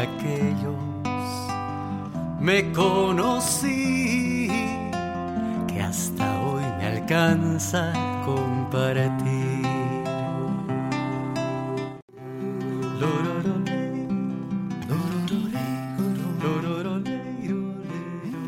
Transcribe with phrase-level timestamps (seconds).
[0.00, 0.90] aquellos
[2.40, 4.48] me conocí
[5.68, 7.92] que hasta hoy me alcanza
[8.24, 9.60] compartir.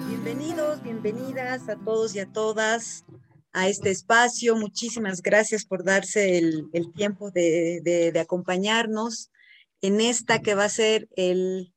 [0.09, 3.05] Bienvenidos, bienvenidas a todos y a todas
[3.53, 4.57] a este espacio.
[4.57, 9.31] Muchísimas gracias por darse el, tiempo de, de, acompañarnos
[9.83, 11.75] en esta que va a ser el,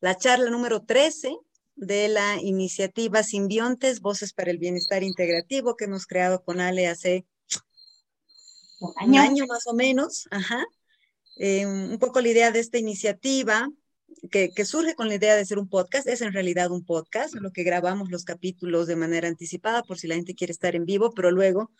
[0.00, 1.34] la charla número 13
[1.74, 7.26] de la iniciativa Simbiontes, Voces para el Bienestar Integrativo, que hemos creado con Ale hace
[8.80, 10.28] un año, más o menos.
[10.30, 10.64] Ajá.
[11.38, 13.68] Eh, un poco la idea de esta iniciativa,
[14.30, 17.34] que, que, surge con la idea de ser un podcast, es en realidad un podcast,
[17.34, 20.84] lo que grabamos los capítulos de manera anticipada por si la gente quiere estar en
[20.84, 21.70] vivo, pero luego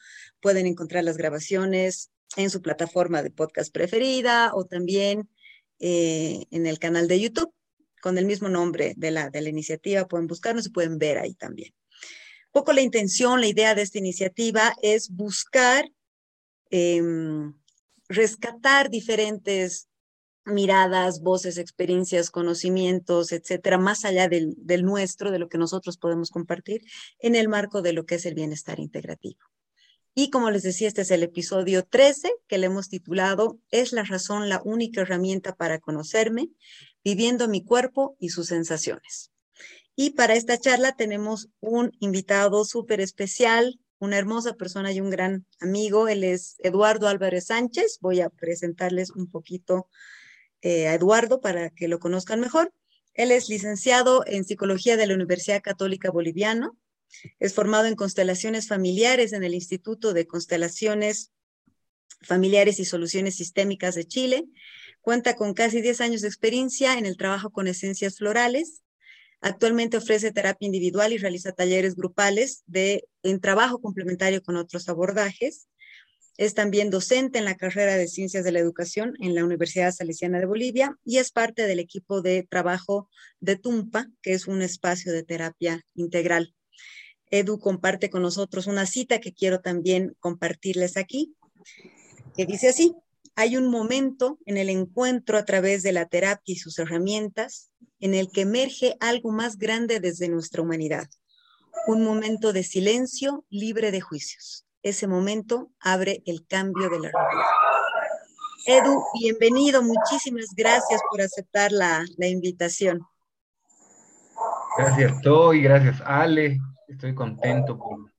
[0.40, 5.28] pueden encontrar las grabaciones en su plataforma de podcast preferida o también
[5.78, 7.52] eh, en el canal de YouTube
[8.00, 10.06] con el mismo nombre de la, de la iniciativa.
[10.06, 11.74] Pueden buscarnos y pueden ver ahí también.
[12.48, 15.90] Un poco la intención, la idea de esta iniciativa es buscar
[16.70, 17.54] em,
[18.08, 19.88] rescatar diferentes
[20.44, 26.30] miradas, voces, experiencias, conocimientos, etcétera, más allá del, del, nuestro, de lo que nosotros podemos
[26.30, 26.82] compartir
[27.18, 29.40] en el marco de lo que es el bienestar integrativo.
[30.20, 34.02] Y como les decía, este es el episodio 13 que le hemos titulado Es la
[34.02, 36.50] razón la única herramienta para conocerme,
[37.04, 39.30] viviendo mi cuerpo y sus sensaciones.
[39.94, 45.46] Y para esta charla tenemos un invitado súper especial, una hermosa persona y un gran
[45.60, 46.08] amigo.
[46.08, 47.98] Él es Eduardo Álvarez Sánchez.
[48.00, 49.86] Voy a presentarles un poquito
[50.62, 52.72] eh, a Eduardo para que lo conozcan mejor.
[53.14, 56.72] Él es licenciado en Psicología de la Universidad Católica Boliviana,
[57.38, 61.32] es formado en constelaciones familiares en el Instituto de Constelaciones
[62.22, 64.44] Familiares y Soluciones Sistémicas de Chile.
[65.00, 68.82] Cuenta con casi 10 años de experiencia en el trabajo con esencias florales.
[69.40, 75.68] Actualmente ofrece terapia individual y realiza talleres grupales de, en trabajo complementario con otros abordajes.
[76.36, 80.38] Es también docente en la carrera de Ciencias de la Educación en la Universidad Salesiana
[80.38, 83.08] de Bolivia y es parte del equipo de trabajo
[83.40, 86.54] de TUMPA, que es un espacio de terapia integral.
[87.30, 91.34] Edu comparte con nosotros una cita que quiero también compartirles aquí,
[92.36, 92.94] que dice así,
[93.36, 98.14] hay un momento en el encuentro a través de la terapia y sus herramientas en
[98.14, 101.08] el que emerge algo más grande desde nuestra humanidad,
[101.86, 104.66] un momento de silencio libre de juicios.
[104.82, 107.46] Ese momento abre el cambio de la realidad.
[108.66, 113.00] Edu, bienvenido, muchísimas gracias por aceptar la, la invitación.
[114.76, 118.10] Gracias, Toy, gracias, Ale, Estoy contento por,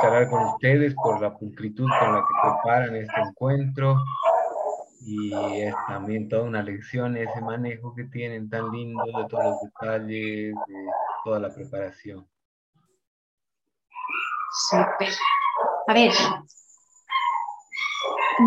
[0.00, 3.96] charlar con ustedes, por la pulcritud con la que preparan este encuentro
[5.00, 5.32] y
[5.62, 10.54] es también toda una lección ese manejo que tienen tan lindo de todos los detalles,
[10.66, 10.86] de
[11.24, 12.28] toda la preparación.
[14.68, 15.14] Súper.
[15.86, 16.12] A ver,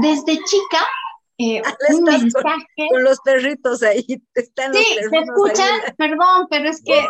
[0.01, 0.85] desde chica
[1.41, 2.87] eh, un mensaje.
[2.89, 4.05] Con, los perritos ahí.
[4.35, 7.07] Están sí, se escuchan, perdón, pero es que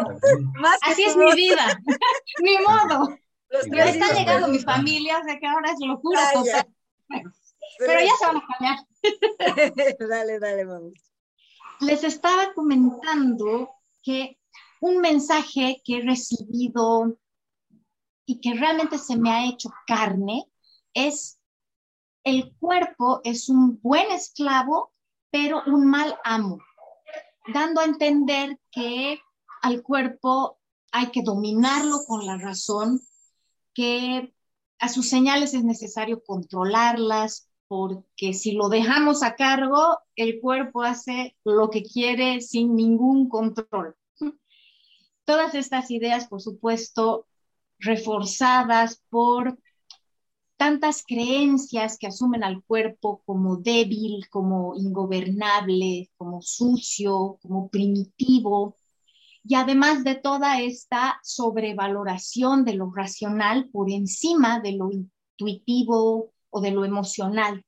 [0.84, 1.80] así es mi vida,
[2.42, 3.18] mi modo.
[3.69, 6.22] Pero está llegando mi familia, o sea que ahora es locura
[7.80, 8.78] Pero ya se van a cambiar.
[10.09, 10.94] dale, dale, vamos.
[11.81, 13.72] Les estaba comentando
[14.02, 14.38] que
[14.80, 17.18] un mensaje que he recibido
[18.25, 20.46] y que realmente se me ha hecho carne
[20.94, 21.41] es
[22.24, 24.92] el cuerpo es un buen esclavo,
[25.32, 26.59] pero un mal amo,
[27.54, 29.20] dando a entender que
[29.62, 30.60] al cuerpo
[30.92, 33.00] hay que dominarlo con la razón,
[33.74, 34.34] que
[34.80, 41.38] a sus señales es necesario controlarlas, porque si lo dejamos a cargo, el cuerpo hace
[41.46, 43.96] lo que quiere sin ningún control.
[45.24, 47.28] Todas estas ideas, por supuesto,
[47.80, 49.58] reforzadas por
[50.62, 58.75] tantas creencias que asumen al cuerpo como débil, como ingobernable, como sucio, como primitivo,
[59.44, 66.62] y además de toda esta sobrevaloración de lo racional por encima de lo intuitivo o
[66.62, 67.66] de lo emocional.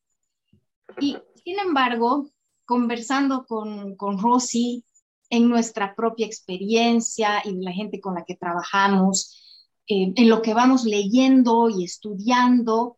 [1.00, 2.30] Y sin embargo,
[2.64, 4.86] conversando con, con Rosy
[5.32, 9.43] en nuestra propia experiencia y la gente con la que trabajamos,
[9.88, 12.98] en lo que vamos leyendo y estudiando,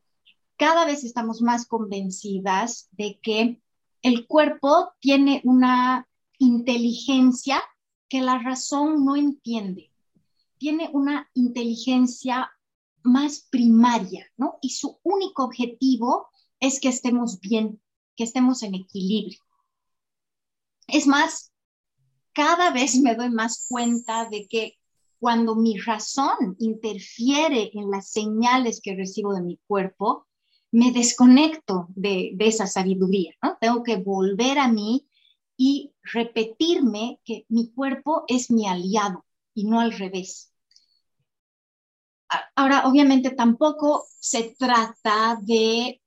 [0.57, 3.61] cada vez estamos más convencidas de que
[4.01, 7.61] el cuerpo tiene una inteligencia
[8.07, 9.91] que la razón no entiende.
[10.57, 12.51] Tiene una inteligencia
[13.03, 14.57] más primaria, ¿no?
[14.61, 16.29] Y su único objetivo
[16.59, 17.81] es que estemos bien,
[18.15, 19.39] que estemos en equilibrio.
[20.87, 21.51] Es más,
[22.33, 24.77] cada vez me doy más cuenta de que
[25.25, 30.27] cuando mi razón interfiere en las señales que recibo de mi cuerpo,
[30.69, 33.33] me desconecto de, esa sabiduría.
[33.59, 35.09] Tengo que volver a mí
[35.57, 39.25] y repetirme que mi cuerpo es mi aliado
[39.55, 40.53] y no al revés.
[42.55, 46.03] Ahora, obviamente tampoco se trata de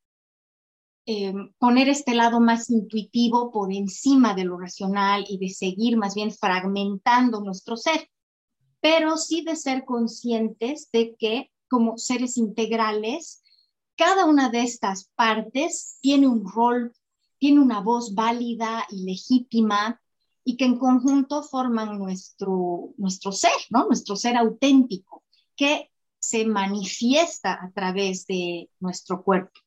[1.06, 6.14] eh, poner este lado más intuitivo por encima de lo racional y de seguir más
[6.14, 8.08] bien fragmentando nuestro ser,
[8.80, 13.42] pero sí de ser conscientes de que como seres integrales,
[13.96, 16.92] cada una de estas partes tiene un rol,
[17.38, 20.00] tiene una voz válida y legítima
[20.44, 23.86] y que en conjunto forman nuestro, nuestro ser, ¿no?
[23.86, 25.24] Nuestro ser auténtico,
[25.54, 29.60] que se manifiesta a través de nuestro cuerpo.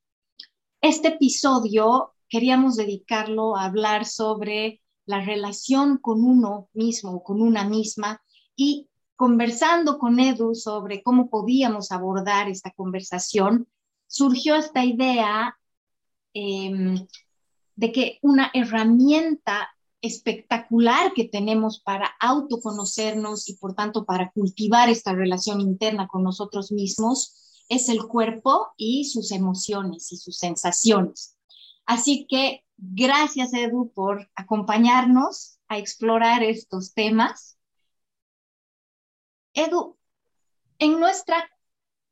[0.82, 7.68] Este episodio queríamos dedicarlo a hablar sobre la relación con uno mismo o con una
[7.68, 8.22] misma
[8.56, 8.88] y
[9.22, 13.68] conversando con Edu sobre cómo podíamos abordar esta conversación,
[14.08, 15.60] surgió esta idea
[16.34, 17.06] em,
[17.76, 19.70] de que una herramienta
[20.02, 26.72] espectacular que tenemos para autoconocernos y por tanto para cultivar esta relación interna con nosotros
[26.72, 31.38] mismos es el cuerpo y sus emociones y sus sensaciones.
[31.86, 37.60] Así que gracias Edu por acompañarnos a explorar estos temas.
[39.54, 39.98] Edu,
[40.80, 41.50] en nuestra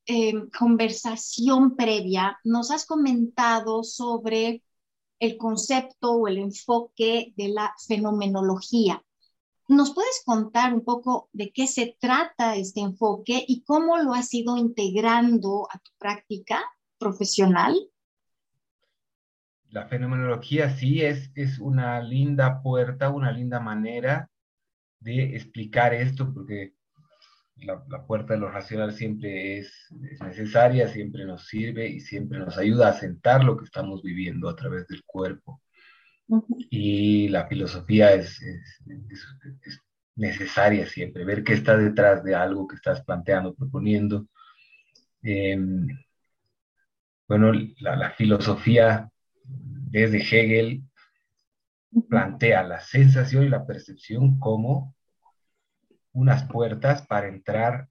[0.06, 4.64] eh, conversación previa nos has comentado sobre
[5.20, 9.04] el concepto o el enfoque de la fenomenología.
[9.68, 14.34] ¿Nos puedes contar un poco de qué se trata este enfoque y cómo lo has
[14.34, 16.64] ido integrando a tu práctica
[16.98, 17.78] profesional?
[19.70, 24.32] La fenomenología sí es, es una linda puerta, una linda manera
[25.00, 26.74] de explicar esto, porque
[27.62, 29.88] la, puerta de lo racional siempre es,
[30.22, 34.56] necesaria, siempre nos sirve y siempre nos ayuda a sentar lo que estamos viviendo a
[34.56, 35.62] través del cuerpo.
[36.70, 38.40] Y la filosofía es,
[40.16, 44.28] necesaria siempre, ver qué está detrás de algo que estás planteando, proponiendo.
[45.22, 45.88] Em,
[47.28, 49.10] bueno, la, la, filosofía
[49.44, 50.84] desde Hegel
[52.10, 54.96] plantea la sensación y la percepción como
[56.20, 57.88] unas puertas para entrar,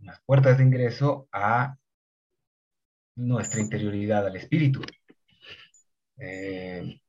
[0.00, 1.76] unas puertas de ingreso a
[3.16, 4.80] nuestra interioridad, al espíritu.
[6.16, 7.00] Eh,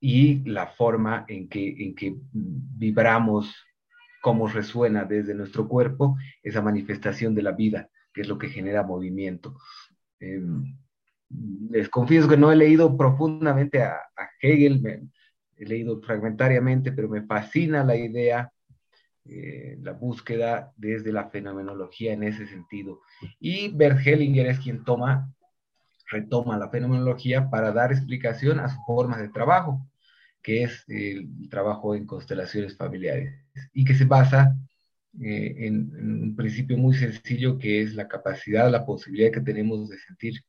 [0.00, 3.54] y la forma en que, en que vibramos,
[4.22, 8.82] cómo resuena desde nuestro cuerpo esa manifestación de la vida, que es lo que genera
[8.84, 9.58] movimiento.
[10.18, 10.40] Eh,
[11.70, 13.98] les confieso que no he leído profundamente a,
[14.40, 15.10] Hegel,
[15.62, 18.52] he leído fragmentariamente, pero me fascina la idea,
[19.24, 23.00] eh, la búsqueda desde la fenomenología en ese sentido.
[23.38, 25.32] Y Bert Hellinger es quien toma,
[26.10, 29.88] retoma la fenomenología para dar explicación a su forma de trabajo,
[30.42, 33.32] que es el trabajo en constelaciones familiares,
[33.72, 34.56] y que se basa
[35.20, 39.98] eh, en, un principio muy sencillo que es la capacidad, la posibilidad que tenemos de
[39.98, 40.42] sentir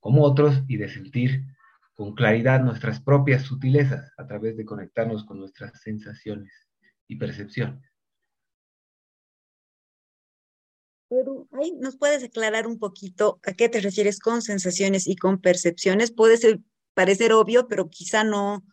[0.00, 1.44] como otros y de sentir
[2.02, 6.52] con claridad nuestras propias sutilezas a través de conectarnos con nuestras sensaciones
[7.06, 7.80] y percepciones.
[11.08, 15.40] Pero ahí nos puedes aclarar un poquito a qué te refieres con sensaciones y con
[15.40, 16.10] percepciones.
[16.10, 16.58] Puede ser,
[16.92, 18.64] parecer obvio, pero quizá no,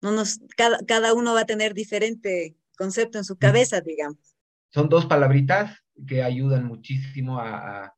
[0.00, 4.36] no nos, cada, cada uno va a tener diferente concepto en su cabeza, digamos.
[4.72, 7.96] Son dos palabritas que ayudan muchísimo a,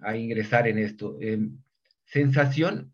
[0.00, 1.18] a, ingresar en esto.
[1.20, 1.56] Em,
[2.04, 2.91] sensación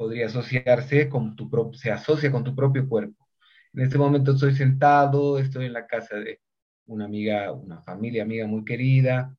[0.00, 3.28] podría asociarse con tu propio, se asocia con tu propio cuerpo.
[3.74, 6.40] En este momento estoy sentado, estoy en la casa de
[6.86, 9.36] una amiga, una familia amiga muy querida,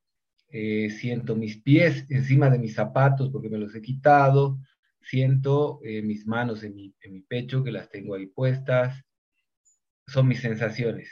[0.49, 4.59] eh, siento mis pies encima de mis zapatos porque me los he quitado,
[5.01, 9.03] siento eh, mis manos en mi, en mi pecho que las tengo ahí puestas,
[10.05, 11.09] son mis sensaciones.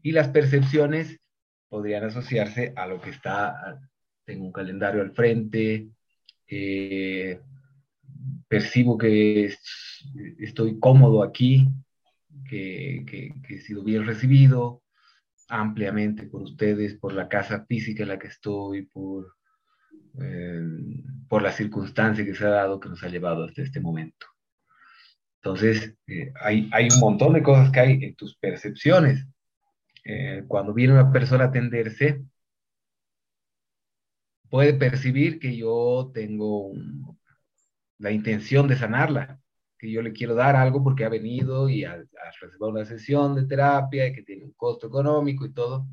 [0.00, 1.20] Y las percepciones
[1.68, 3.78] podrían asociarse a lo que está,
[4.24, 5.90] tengo un calendario al frente,
[6.46, 7.40] eh,
[8.48, 9.54] percibo que
[10.38, 11.68] estoy cómodo aquí,
[12.48, 14.82] que, he sido bien recibido
[15.48, 19.36] ampliamente por ustedes, por la casa física en la que estoy, por,
[20.20, 20.60] eh,
[21.28, 24.26] por la circunstancia que se ha dado que nos ha llevado hasta este momento.
[25.36, 29.26] Entonces, eh, hay, un montón de cosas que hay en tus percepciones.
[30.04, 32.24] Eh, cuando viene una persona a atenderse,
[34.48, 37.18] puede percibir que yo tengo un,
[38.04, 39.40] la intención de sanarla,
[39.78, 42.04] que yo le quiero dar algo porque ha venido y ha,
[42.38, 45.86] recibido una sesión de terapia y que tiene un costo económico y todo,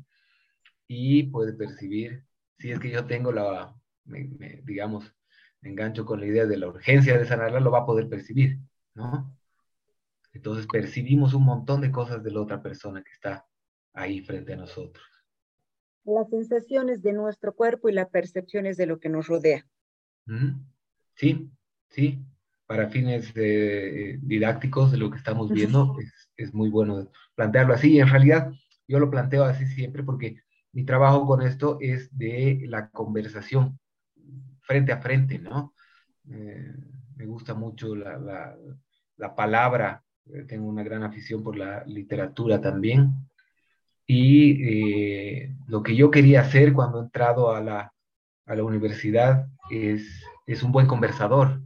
[0.86, 2.26] y puede percibir,
[2.58, 5.10] si es que yo tengo la, digamos,
[5.62, 8.58] me engancho con la idea de la urgencia de sanarla, lo va a poder percibir,
[8.92, 9.34] ¿no?
[10.34, 13.46] Entonces percibimos un montón de cosas de la otra persona que está
[13.94, 15.02] ahí frente a nosotros.
[16.04, 19.66] Las sensaciones de nuestro cuerpo y las percepciones de lo que nos rodea.
[21.14, 21.50] Sí,
[21.92, 22.24] sí.
[22.66, 27.92] Para fines eh, didácticos de lo que estamos viendo, es, es, muy bueno plantearlo así.
[27.92, 28.50] Y en realidad,
[28.88, 30.36] yo lo planteo así siempre porque
[30.72, 33.78] mi trabajo con esto es de la conversación
[34.62, 35.74] frente a frente, ¿no?
[36.30, 36.72] Eh,
[37.16, 38.56] me gusta mucho la, la,
[39.16, 43.12] la palabra, eh, tengo una gran afición por la literatura también.
[44.06, 47.92] Y eh, lo que yo quería hacer cuando he entrado a la,
[48.46, 51.60] a la universidad es, es un buen conversador.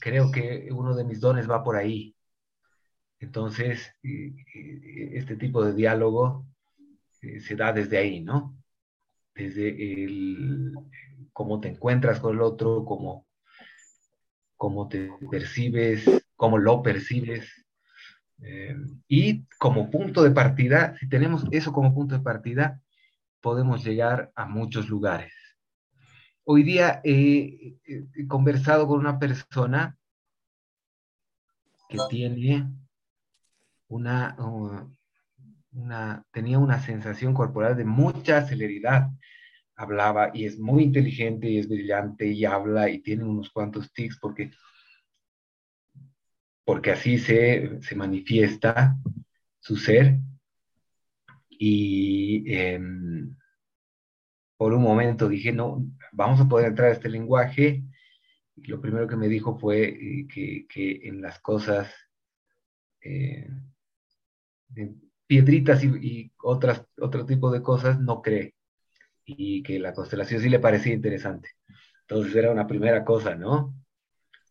[0.00, 2.14] Creo que uno de mis dones va por ahí.
[3.20, 6.46] Entonces, este tipo de diálogo
[7.10, 8.56] se da desde ahí, ¿no?
[9.34, 10.74] Desde el,
[11.32, 13.26] cómo te encuentras con el otro, cómo,
[14.56, 16.04] cómo te percibes,
[16.36, 17.64] cómo lo percibes.
[18.42, 18.76] Eh,
[19.06, 22.80] y como punto de partida, si tenemos eso como punto de partida,
[23.40, 25.32] podemos llegar a muchos lugares.
[26.44, 27.76] Hoy día he
[28.26, 29.96] conversado con una persona
[31.88, 32.68] que tiene
[33.88, 34.36] una,
[35.72, 39.10] una, tenía una sensación corporal de mucha celeridad
[39.76, 44.18] hablaba y es muy inteligente y es brillante y habla y tiene unos cuantos tics
[44.18, 44.50] porque,
[46.64, 48.96] porque así se, se manifiesta
[49.60, 50.18] su ser.
[51.48, 53.36] Y em,
[54.56, 57.82] por un momento dije, no, vamos a poder entrar a este lenguaje.
[58.56, 61.92] Y lo primero que me dijo fue eh, que, que, en las cosas,
[63.00, 63.48] eh,
[65.26, 68.54] piedritas y, y, otras, otro tipo de cosas, no cree
[69.24, 71.50] y que la constelación sí le parecía interesante.
[72.02, 73.74] Entonces era una primera cosa, ¿no?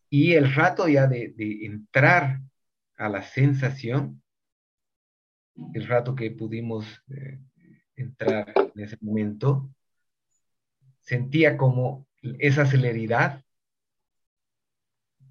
[0.08, 2.40] Y el rato ya de, entrar
[2.96, 4.22] a la sensación,
[5.74, 7.38] el rato que pudimos eh,
[7.96, 9.70] entrar en ese momento,
[11.12, 12.06] sentía como
[12.38, 13.44] esa celeridad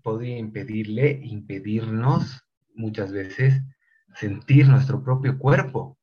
[0.04, 2.46] podría impedirle, impedirnos
[2.76, 3.64] muchas veces
[4.14, 5.98] sentir nuestro propio cuerpo.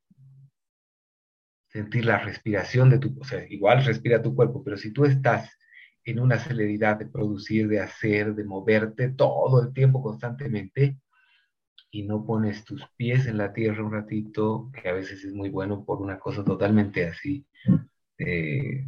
[1.68, 5.48] Sentir la respiración de tu, o sea, igual respira tu cuerpo, pero si tú estás
[6.04, 10.98] en una celeridad de producir, de hacer, de moverte todo el tiempo constantemente
[11.92, 15.50] y no pones tus pies en la tierra un ratito, que a veces es muy
[15.50, 17.46] bueno por una cosa totalmente así,
[18.18, 18.84] eh,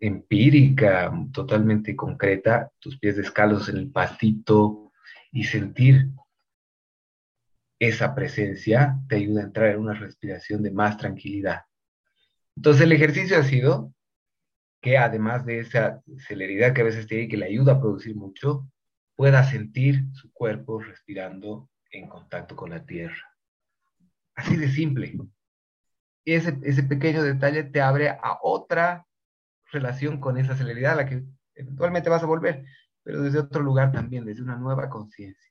[0.00, 4.92] empírica, totalmente concreta, tus pies descalzos en el pastito
[5.32, 6.08] y sentir
[7.78, 11.62] esa presencia te ayuda a entrar en una respiración de más tranquilidad.
[12.56, 13.92] Entonces el ejercicio ha sido
[14.80, 18.14] que además de esa celeridad que a veces tiene y que le ayuda a producir
[18.14, 18.68] mucho,
[19.14, 23.34] pueda sentir su cuerpo respirando en contacto con la tierra.
[24.34, 25.18] Así de simple.
[26.24, 29.05] Ese, ese pequeño detalle te abre a otra
[29.76, 32.64] relación con esa celeridad a la que eventualmente vas a volver,
[33.02, 35.46] pero desde otro lugar también, desde una nueva conciencia.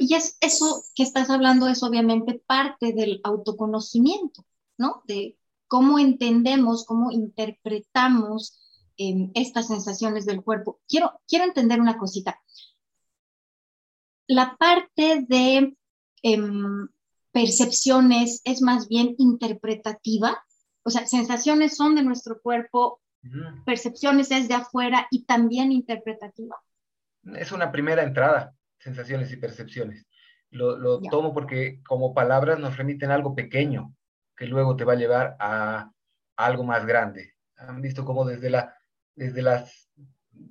[0.00, 4.44] Y es eso que estás hablando es obviamente parte del autoconocimiento,
[4.76, 5.02] ¿no?
[5.06, 8.58] De cómo entendemos, cómo interpretamos
[8.96, 10.80] em, estas sensaciones del cuerpo.
[10.88, 12.40] Quiero, quiero entender una cosita.
[14.26, 15.76] La parte de
[16.22, 16.88] em,
[17.30, 20.44] percepciones es más bien interpretativa,
[20.88, 23.00] o sea, sensaciones son de nuestro cuerpo,
[23.66, 26.56] percepciones es de afuera y también interpretativa.
[27.36, 30.06] Es una primera entrada sensaciones y percepciones.
[30.50, 33.94] Lo, tomo porque como palabras nos remiten a algo pequeño
[34.34, 35.90] que luego te va a llevar a,
[36.36, 37.34] algo más grande.
[37.56, 38.74] Han visto cómo desde la,
[39.14, 39.66] desde la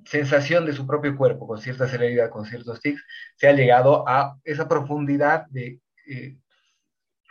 [0.04, 3.02] sensación de su propio cuerpo, con cierta celeridad, con ciertos tics,
[3.34, 6.36] se ha llegado a esa profundidad de eh,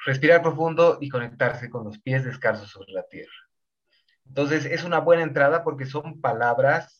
[0.05, 3.31] respirar profundo y conectarse con los pies descalzos sobre la tierra.
[4.25, 6.97] Entonces es una buena entrada porque son palabras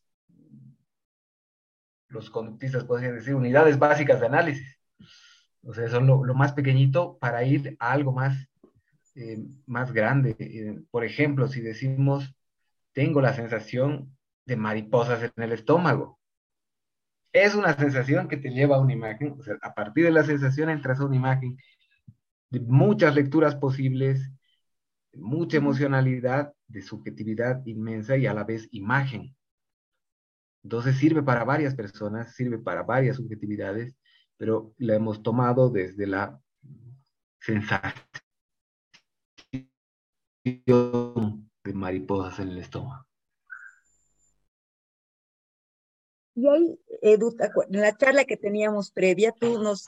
[2.09, 4.79] los conductistas podrían decir, unidades básicas de análisis.
[5.63, 8.47] O sea, son lo, más pequeñito para ir a algo más,
[9.15, 10.35] eh, más grande.
[10.39, 12.33] Eh, por ejemplo, si decimos,
[12.93, 16.19] tengo la sensación de mariposas en el estómago.
[17.33, 20.23] Es una sensación que te lleva a una imagen, o sea, a partir de la
[20.23, 21.57] sensación entras a una imagen
[22.49, 24.31] de muchas lecturas posibles,
[25.13, 29.33] mucha emocionalidad, de subjetividad inmensa y a la vez imagen
[30.63, 33.95] Entonces sirve para varias personas, sirve para varias subjetividades,
[34.35, 36.41] pero la hemos tomado desde la
[37.39, 38.03] sensación
[41.63, 43.05] de mariposas en el estómago.
[46.35, 47.35] Y ahí, Edu,
[47.69, 49.87] en la charla que teníamos previa, tú nos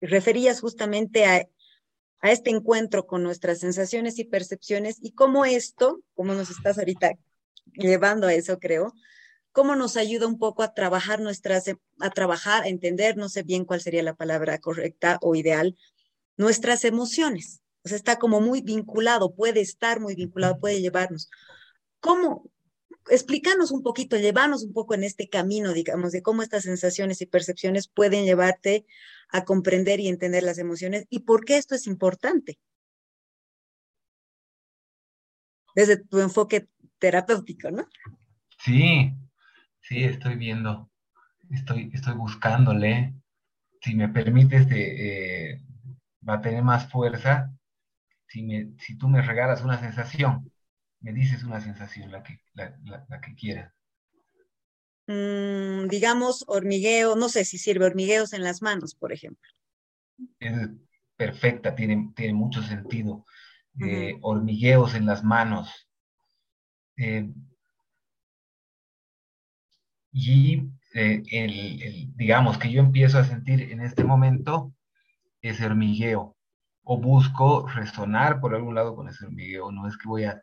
[0.00, 1.46] referías justamente a,
[2.22, 7.12] a este encuentro con nuestras sensaciones y percepciones y cómo esto, como nos estás ahorita
[7.74, 8.94] llevando a eso, creo,
[9.50, 11.64] cómo nos ayuda un poco a trabajar nuestras,
[12.00, 15.76] a trabajar, a entender, no sé bien cuál sería la palabra correcta o ideal,
[16.36, 17.60] nuestras emociones.
[17.84, 21.28] O sea, está como muy vinculado, puede estar muy vinculado, puede llevarnos.
[21.98, 22.48] ¿Cómo?
[23.10, 27.26] Explícanos un poquito, llevarnos un poco en este camino, digamos, de cómo estas sensaciones y
[27.26, 28.86] percepciones pueden llevarte
[29.32, 32.58] a comprender y entender las emociones y por qué esto es importante.
[35.74, 37.88] Desde tu enfoque terapéutico, ¿no?
[38.58, 39.12] Sí,
[39.80, 40.90] sí, estoy viendo,
[41.50, 43.14] estoy, estoy buscándole.
[43.80, 45.60] Si me permites, eh,
[46.28, 47.50] va a tener más fuerza
[48.32, 50.50] si, me, si tú me regalas una sensación,
[51.00, 53.74] me dices una sensación, la que, la, que quieras.
[55.06, 59.50] Mm, digamos, hormigueo, no sé si sirve hormigueos en las manos, por ejemplo.
[60.38, 60.70] Es
[61.16, 63.24] perfecta, tiene, tiene mucho sentido.
[63.80, 65.88] Eh, hormigueos en las manos.
[66.96, 67.32] Eh,
[70.12, 70.62] y
[70.94, 74.74] eh, el, digamos que yo empiezo a sentir en este momento
[75.40, 76.36] ese hormigueo
[76.84, 80.42] o busco resonar por algún lado con ese hormigueo, no es que voy a,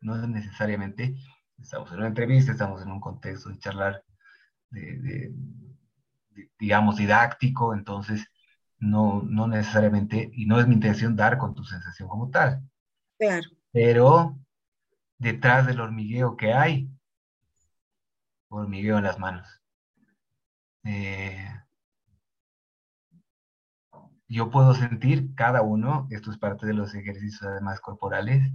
[0.00, 1.14] no es necesariamente,
[1.60, 4.04] estamos en una entrevista, estamos en un contexto de charlar,
[4.70, 5.32] de,
[6.58, 8.26] digamos, didáctico, entonces
[8.78, 12.62] no, no necesariamente, y no es mi intención dar con tu sensación como tal.
[13.18, 13.48] Claro.
[13.72, 14.38] Pero
[15.18, 16.88] detrás del hormigueo que hay,
[18.48, 19.46] hormigueo en las manos.
[20.84, 21.46] Eh,
[24.28, 28.50] yo puedo sentir cada uno, esto es parte de los ejercicios además corporales,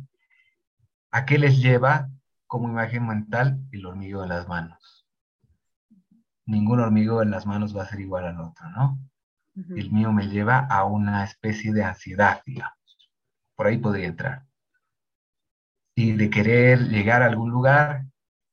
[1.12, 2.10] a qué les lleva
[2.56, 5.06] como imagen mental el hormigueo en las manos.
[6.46, 8.98] Ningún hormigueo en las manos va a ser igual al otro, ¿no?
[9.76, 13.12] El mío me lleva a una especie de ansiedad, digamos.
[13.56, 14.46] Por ahí podría entrar.
[15.96, 18.06] Y de querer llegar a algún lugar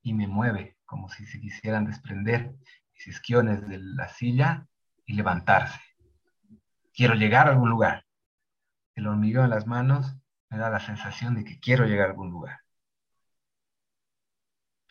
[0.02, 2.56] y me mueve como si se quisieran desprender
[2.94, 4.66] mis isquiones de la silla
[5.06, 5.78] y levantarse.
[6.92, 8.04] Quiero llegar a algún lugar.
[8.96, 10.16] El hormigueo en las manos
[10.50, 12.61] me da la sensación de que quiero llegar a algún lugar.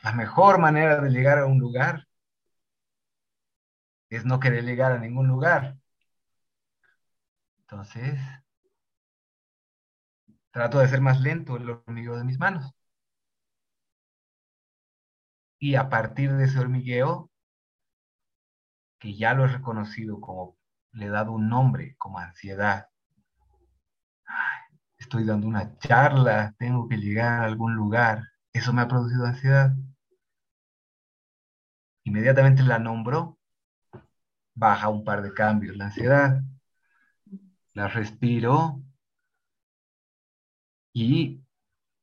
[0.03, 2.07] La mejor manera de llegar a un lugar
[4.09, 5.77] es no querer llegar a ningún lugar.
[7.61, 8.19] Entonces,
[10.51, 12.73] trato de ser más lento el hormigueo de mis manos.
[15.59, 17.31] Y a partir de ese hormigueo,
[18.99, 20.57] que ya lo he reconocido como,
[20.93, 22.87] le he dado un nombre, como ansiedad.
[24.97, 28.23] estoy dando una charla, tengo que llegar a algún lugar.
[28.53, 29.73] Eso me ha producido ansiedad.
[32.03, 33.37] Inmediatamente la nombro,
[34.53, 36.41] baja un par de cambios la ansiedad.
[37.73, 38.81] La respiro
[40.93, 41.41] y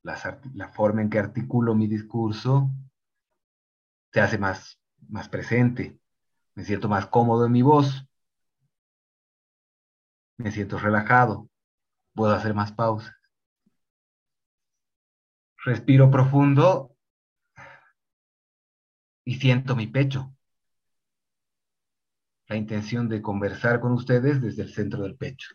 [0.02, 2.70] la forma en que articulo mi discurso
[4.12, 6.00] se hace más, más presente,
[6.54, 8.06] me siento más cómodo en mi voz,
[10.38, 11.48] me siento relajado,
[12.14, 13.14] puedo hacer más pausas.
[15.64, 16.88] Respiro profundo
[19.29, 20.35] y siento mi pecho.
[22.49, 25.51] La intención de conversar con ustedes desde el centro del pecho.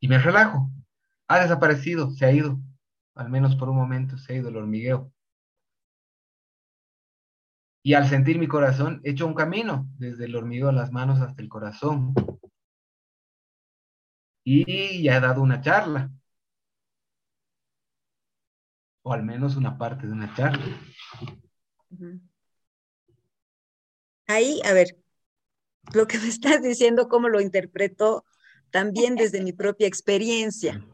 [0.00, 0.68] Y me relajo.
[1.28, 2.58] Ha desaparecido, se ha ido
[3.14, 5.12] al menos por un momento se ha ido el hormigueo.
[7.84, 11.20] Y al sentir mi corazón, he hecho un camino desde el hormigueo a las manos
[11.20, 12.14] hasta el corazón.
[14.44, 16.10] Y ya he dado una charla.
[19.04, 20.64] O al menos una parte de una charla.
[24.26, 24.96] Ahí, a ver,
[25.92, 28.24] lo que me estás diciendo, cómo lo interpreto
[28.70, 30.84] también desde mi propia experiencia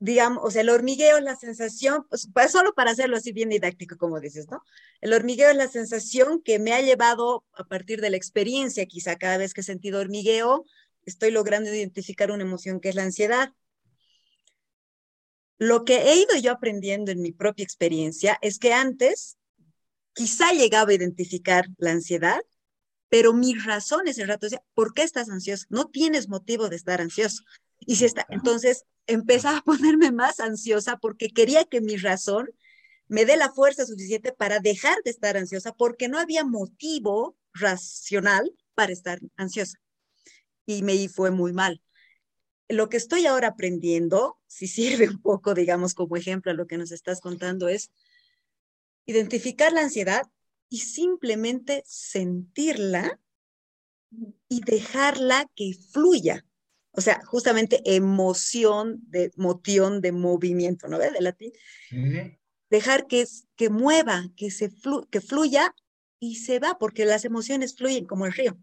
[0.00, 3.96] digamos, o sea, el hormigueo es la sensación, pues, solo para hacerlo así bien didáctico,
[3.96, 4.62] como dices, ¿no?
[5.00, 9.16] El hormigueo es la sensación que me ha llevado a partir de la experiencia, quizá
[9.16, 10.64] cada vez que he sentido hormigueo,
[11.04, 13.52] estoy logrando identificar una emoción que es la ansiedad.
[15.58, 19.36] Lo que he ido yo aprendiendo en mi propia experiencia es que antes
[20.14, 22.40] quizá llegaba a identificar la ansiedad,
[23.08, 25.66] pero mi razón ese rato decía, ¿por qué estás ansioso?
[25.68, 27.42] No tienes motivo de estar ansioso.
[27.80, 32.48] Y si está, entonces empezaba a ponerme más ansiosa porque quería que mi razón
[33.08, 38.52] me dé la fuerza suficiente para dejar de estar ansiosa porque no había motivo racional
[38.74, 39.78] para estar ansiosa.
[40.66, 41.82] Y me fue muy mal.
[42.68, 46.78] Lo que estoy ahora aprendiendo, si sirve un poco, digamos, como ejemplo a lo que
[46.78, 47.90] nos estás contando, es
[49.06, 50.26] identificar la ansiedad
[50.68, 53.20] y simplemente sentirla
[54.48, 56.44] y dejarla que fluya.
[56.92, 61.12] O sea, justamente emoción de moción de movimiento, ¿no ves?
[61.12, 61.52] De latín.
[62.70, 63.24] Dejar que,
[63.56, 64.70] que mueva, que, se
[65.10, 65.74] que fluya
[66.18, 68.58] y se va, porque las emociones fluyen como el río.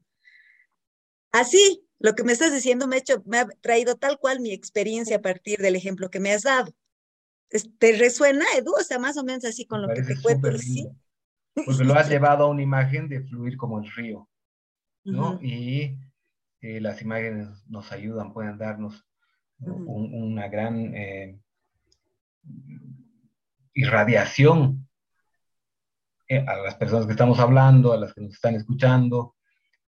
[1.36, 4.54] Así, lo que me estás diciendo me ha, hecho, me ha traído tal cual mi
[4.54, 6.74] experiencia a partir del ejemplo que me has dado.
[7.78, 8.72] ¿Te resuena, Edu?
[8.72, 10.58] O sea, más o menos así con lo que te cuento.
[10.58, 10.88] Sí.
[11.54, 14.30] Porque lo has llevado a una imagen de fluir como el río,
[15.04, 15.38] ¿no?
[15.42, 15.98] Y
[16.62, 19.06] eh, las imágenes nos ayudan, pueden darnos
[19.60, 21.38] una gran eh,
[23.74, 24.88] irradiación
[26.30, 29.35] eh, a las personas que estamos hablando, a las que nos están escuchando,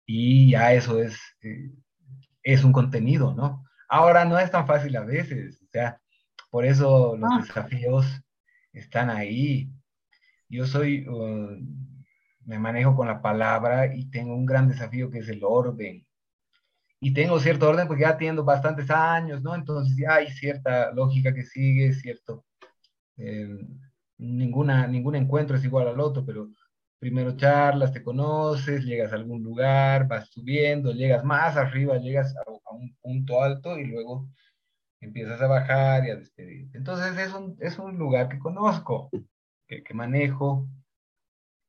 [0.07, 1.19] y ya eso es,
[2.41, 3.65] es un contenido, ¿no?
[3.89, 6.01] Ahora no es tan fácil a veces, o sea,
[6.49, 7.41] por eso los ah.
[7.41, 8.05] desafíos
[8.73, 9.69] están ahí.
[10.49, 11.57] Yo soy, uh,
[12.45, 16.05] me manejo con la palabra y tengo un gran desafío que es el orden.
[16.99, 19.53] Y tengo cierto orden porque ya atiendo bastantes años, ¿no?
[19.55, 22.45] Entonces ya hay cierta lógica que sigue, cierto.
[23.17, 23.57] Eh,
[24.17, 26.49] ninguna, ningún encuentro es igual al otro, pero
[26.99, 32.51] primero charlas, te conoces, llegas a algún lugar, vas subiendo, llegas más arriba, llegas a,
[32.71, 34.29] un punto alto y luego
[35.01, 36.77] empiezas a bajar y a despedirte.
[36.77, 39.09] Entonces es un, es un lugar que conozco,
[39.67, 40.67] que, manejo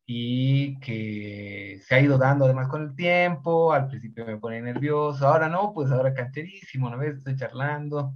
[0.07, 3.73] y que se ha ido dando además con el tiempo.
[3.73, 7.17] Al principio me pone nervioso, ahora no, pues ahora cancherísimo, ¿no ves?
[7.19, 8.15] Estoy charlando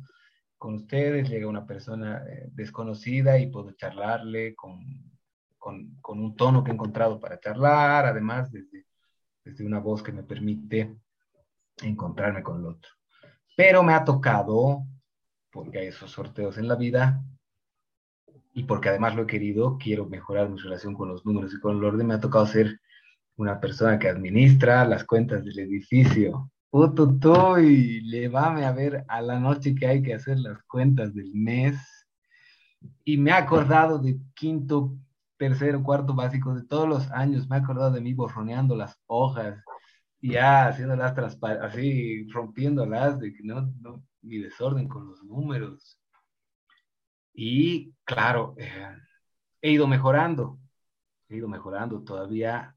[0.59, 5.12] con ustedes, llega una persona eh, desconocida y puedo charlarle con,
[5.63, 8.85] con, con, un tono que he encontrado para charlar, además desde,
[9.45, 10.97] desde una voz que me permite
[11.83, 12.91] encontrarme con el otro.
[13.57, 14.83] Pero me ha tocado
[15.53, 17.23] porque hay esos sorteos en la vida
[18.53, 21.77] y porque además lo he querido, quiero mejorar mi relación con los números y con
[21.77, 22.81] el orden, me ha tocado ser
[23.37, 26.51] una persona que administra las cuentas del edificio.
[27.61, 31.79] y llévame a ver a la noche que hay que hacer las cuentas del mes.
[33.05, 34.97] Y me ha acordado de quinto,
[35.43, 37.49] tercero, cuarto básico de todos los años.
[37.49, 39.61] Me ha acordado de mí borroneando las hojas
[40.21, 43.75] y ya haciéndolas transparentes, así rompiéndolas, de que no,
[44.23, 45.99] mi desorden con los números.
[47.35, 48.97] Y claro, eh,
[49.61, 50.61] he ido mejorando,
[51.29, 52.77] he ido mejorando, todavía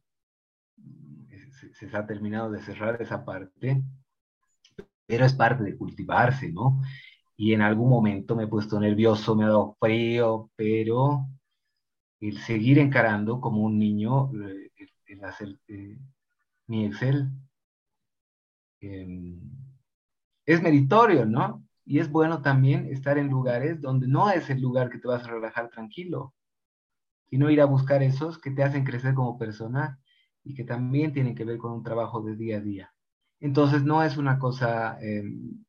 [1.30, 3.84] eh, se, se, ha terminado de cerrar esa parte,
[5.06, 6.82] pero es parte de cultivarse, ¿no?
[7.38, 11.28] Y en algún momento me he puesto nervioso, me ha dado frío, pero
[12.20, 14.72] el seguir encarando como un niño, eh,
[15.08, 15.60] el, hacer
[16.68, 17.30] mi Excel,
[18.82, 19.40] em,
[20.46, 21.64] es meritorio, ¿no?
[21.86, 25.24] Y es bueno también estar en lugares donde no es el lugar que te vas
[25.24, 26.34] a relajar tranquilo,
[27.30, 30.00] sino ir a buscar esos que te hacen crecer como persona
[30.44, 32.94] y que también tienen que ver con un trabajo de día a día.
[33.40, 35.64] Entonces, no es una cosa, em,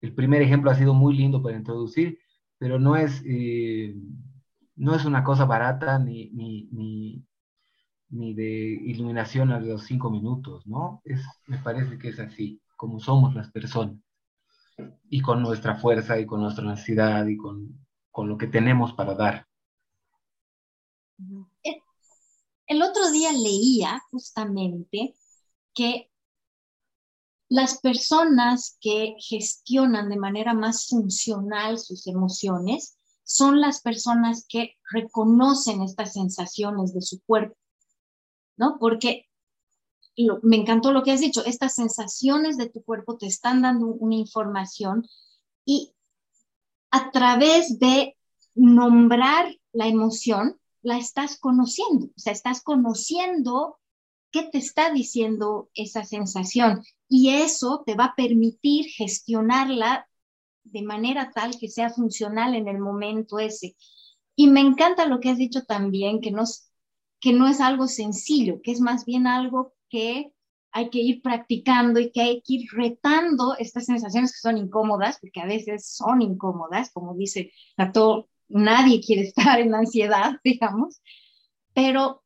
[0.00, 2.18] el primer ejemplo ha sido muy lindo para introducir,
[2.58, 3.94] pero no es, eh,
[4.78, 7.24] no es una cosa barata ni, ni, ni,
[8.10, 8.48] ni, de
[8.84, 11.02] iluminación a los cinco minutos, ¿no?
[11.04, 13.98] Es, me parece que es así como somos las personas
[15.10, 19.14] y con nuestra fuerza y con nuestra necesidad y con, con lo que tenemos para
[19.14, 19.46] dar.
[22.66, 25.16] El otro día leía justamente
[25.74, 26.10] que
[27.48, 32.97] las personas que gestionan de manera más funcional sus emociones
[33.28, 37.56] son las personas que reconocen estas sensaciones de su cuerpo,
[38.56, 38.78] ¿no?
[38.80, 39.26] Porque
[40.42, 44.16] me encantó lo que has dicho, estas sensaciones de tu cuerpo te están dando una
[44.16, 45.06] información
[45.66, 45.92] y
[46.90, 48.16] a través de
[48.54, 53.78] nombrar la emoción, la estás conociendo, o sea, estás conociendo
[54.30, 60.07] qué te está diciendo esa sensación y eso te va a permitir gestionarla
[60.72, 63.76] de manera tal que sea funcional en el momento ese.
[64.36, 66.44] Y me encanta lo que has dicho también, que no,
[67.20, 70.32] que no es algo sencillo, que es más bien algo que
[70.70, 75.18] hay que ir practicando y que hay que ir retando estas sensaciones que son incómodas,
[75.20, 77.52] porque a veces son incómodas, como dice
[77.92, 81.00] todo nadie quiere estar en ansiedad, digamos,
[81.74, 82.22] pero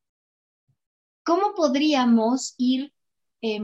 [1.24, 2.92] ¿cómo podríamos ir
[3.40, 3.60] eh,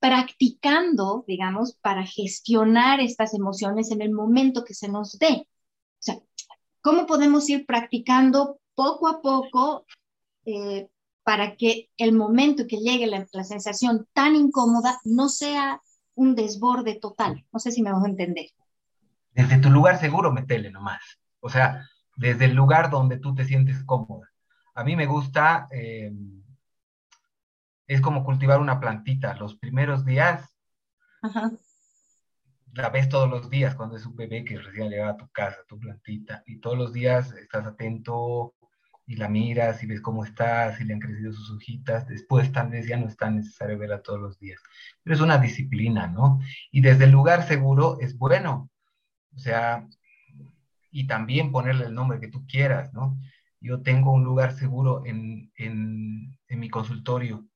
[0.00, 5.46] practicando, digamos, para gestionar estas emociones en el momento que se nos dé.
[5.46, 6.18] O sea,
[6.80, 9.84] ¿cómo podemos ir practicando poco a poco
[10.46, 10.88] eh,
[11.22, 15.82] para que el momento que llegue la, sensación tan incómoda no sea
[16.14, 17.44] un desborde total?
[17.52, 18.46] No sé si me vas a entender.
[19.32, 21.02] Desde tu lugar seguro, metele nomás.
[21.40, 21.86] O sea,
[22.16, 24.30] desde el lugar donde tú te sientes cómoda.
[24.74, 25.68] A mí me gusta...
[25.70, 26.10] Eh,
[27.90, 29.34] es como cultivar una plantita.
[29.34, 30.48] Los primeros días
[32.72, 35.56] la ves todos los días cuando es un bebé que recién llega a tu casa,
[35.66, 38.54] tu plantita, y todos los días estás atento
[39.08, 42.06] y la miras y ves cómo está, si le han crecido sus hojitas.
[42.06, 44.62] Después tal vez ya no es tan necesario verla todos los días.
[45.02, 46.38] Pero es una disciplina, ¿no?
[46.70, 48.70] Y desde el lugar seguro es bueno.
[49.34, 49.84] O sea,
[50.92, 53.18] y también ponerle el nombre que tú quieras, ¿no?
[53.60, 57.49] Yo tengo un lugar seguro en, en, en mi consultorio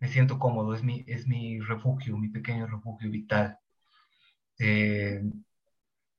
[0.00, 3.58] me siento cómodo, es mi, es mi refugio, mi pequeño refugio vital.
[4.58, 5.22] Eh,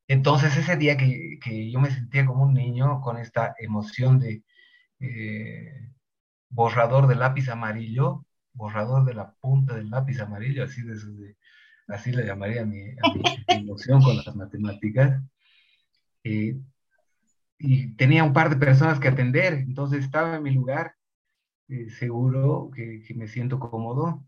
[0.07, 4.43] entonces ese día que, que, yo me sentía como un niño con esta emoción de
[4.99, 5.89] eh,
[6.49, 11.37] borrador de lápiz amarillo, borrador de la punta del lápiz amarillo, así, de,
[11.87, 12.95] así le llamaría a mi,
[13.47, 15.21] emoción con las matemáticas.
[16.23, 16.55] Eh,
[17.57, 20.95] y tenía un par de personas que atender, entonces estaba en mi lugar
[21.71, 24.25] eh, seguro, que, me siento cómodo.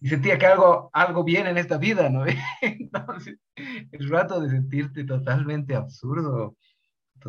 [0.00, 2.24] Y sentía que algo, algo viene en esta vida, ¿no?
[2.62, 6.56] Entonces, el rato de sentirte totalmente absurdo,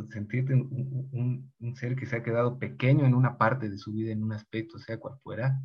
[0.10, 4.14] sentirte un, un, ser que se ha quedado pequeño en una parte de su vida,
[4.14, 5.60] en un aspecto, sea cual fuera,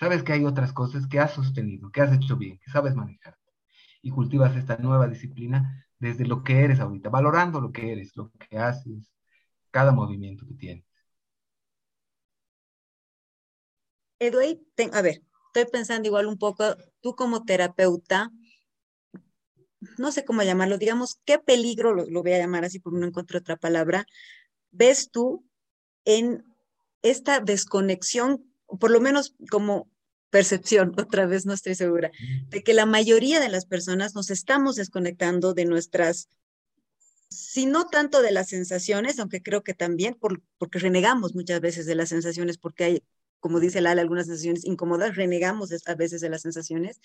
[0.00, 3.36] sabes que hay otras cosas que has sostenido, que has hecho bien, que sabes manejar.
[4.00, 8.30] Y cultivas esta nueva disciplina desde lo que eres ahorita, valorando lo que eres, lo
[8.32, 9.12] que haces,
[9.70, 10.87] cada movimiento que tienes.
[14.18, 14.60] Edway,
[14.92, 18.30] a ver, estoy pensando igual un poco, tú como terapeuta,
[19.96, 23.38] no sé cómo llamarlo, digamos, ¿qué peligro, lo, voy a llamar así porque no encuentro
[23.38, 24.06] otra palabra,
[24.70, 25.44] ves tú
[26.04, 26.44] en
[27.02, 28.44] esta desconexión,
[28.80, 29.88] por lo menos como
[30.30, 32.10] percepción, otra vez no estoy segura,
[32.48, 36.28] de que la mayoría de las personas nos estamos desconectando de nuestras,
[37.30, 40.16] si no tanto de las sensaciones, aunque creo que también,
[40.58, 43.02] porque renegamos muchas veces de las sensaciones, porque hay
[43.40, 47.00] como dice Lala, algunas sensaciones incómodas, renegamos a veces de las sensaciones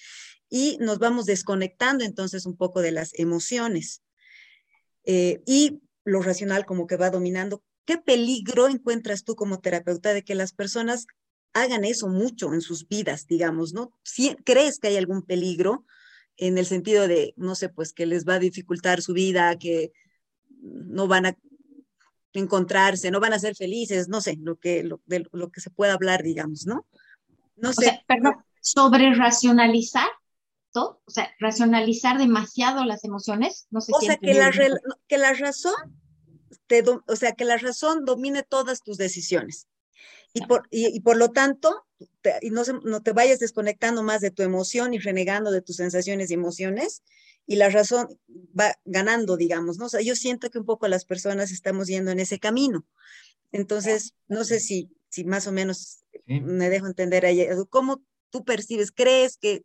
[0.50, 4.02] y nos vamos desconectando entonces un poco de las emociones.
[5.06, 7.64] Eh, y lo racional como que va dominando.
[7.86, 11.08] ¿Qué peligro encuentras tú como terapeuta de que las personas
[11.54, 13.92] hagan eso mucho en sus vidas, digamos, ¿no?
[14.44, 15.86] ¿Crees que hay algún peligro
[16.38, 19.92] en el sentido de, no sé, pues que les va a dificultar su vida, que
[20.62, 21.38] no van a
[22.40, 25.70] encontrarse, no van a ser felices, no sé, lo que, lo, de, lo que se
[25.70, 26.88] pueda hablar, digamos, ¿no?
[27.56, 28.04] No sé.
[28.08, 30.10] perdón, sobre racionalizar,
[30.72, 31.02] ¿todo?
[31.06, 34.52] O sea, racionalizar demasiado las emociones, no sé o sea, que la,
[35.08, 35.74] que la razón,
[36.68, 39.68] te o sea, que la razón domine todas tus decisiones.
[40.36, 41.86] Y por, y, por lo tanto,
[42.42, 46.32] y no, no te vayas desconectando más de tu emoción y renegando de tus sensaciones
[46.32, 47.04] y emociones,
[47.46, 48.08] y la razón
[48.60, 49.86] va ganando, digamos, ¿no?
[49.86, 52.86] O sea, yo siento que un poco las personas estamos yendo en ese camino.
[53.52, 58.92] Entonces, no sé si, si más o menos me dejo entender ahí, ¿cómo tú percibes?
[58.92, 59.64] ¿Crees que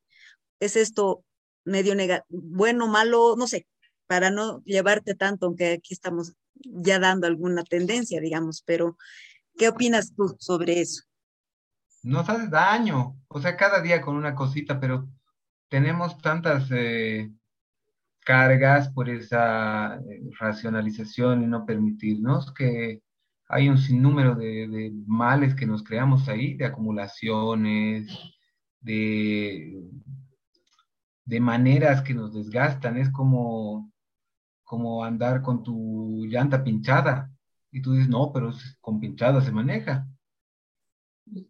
[0.60, 1.24] es esto
[1.64, 1.94] medio
[2.28, 3.36] bueno, malo?
[3.36, 3.66] No sé,
[4.06, 8.96] para no llevarte tanto, aunque aquí estamos ya dando alguna tendencia, digamos, pero
[9.56, 11.04] ¿qué opinas tú sobre eso?
[12.02, 15.08] Nos hace daño, o sea, cada día con una cosita, pero
[15.68, 17.30] tenemos tantas eh,
[18.28, 23.00] cargas por esa eh, racionalización y no permitirnos que
[23.48, 28.06] hay un sinnúmero de, males que nos creamos ahí, de acumulaciones,
[28.80, 29.82] de,
[31.24, 32.98] de maneras que nos desgastan.
[32.98, 33.90] Es como,
[34.62, 37.32] como andar con tu llanta pinchada
[37.72, 40.06] y tú dices, no, pero con pinchada se maneja.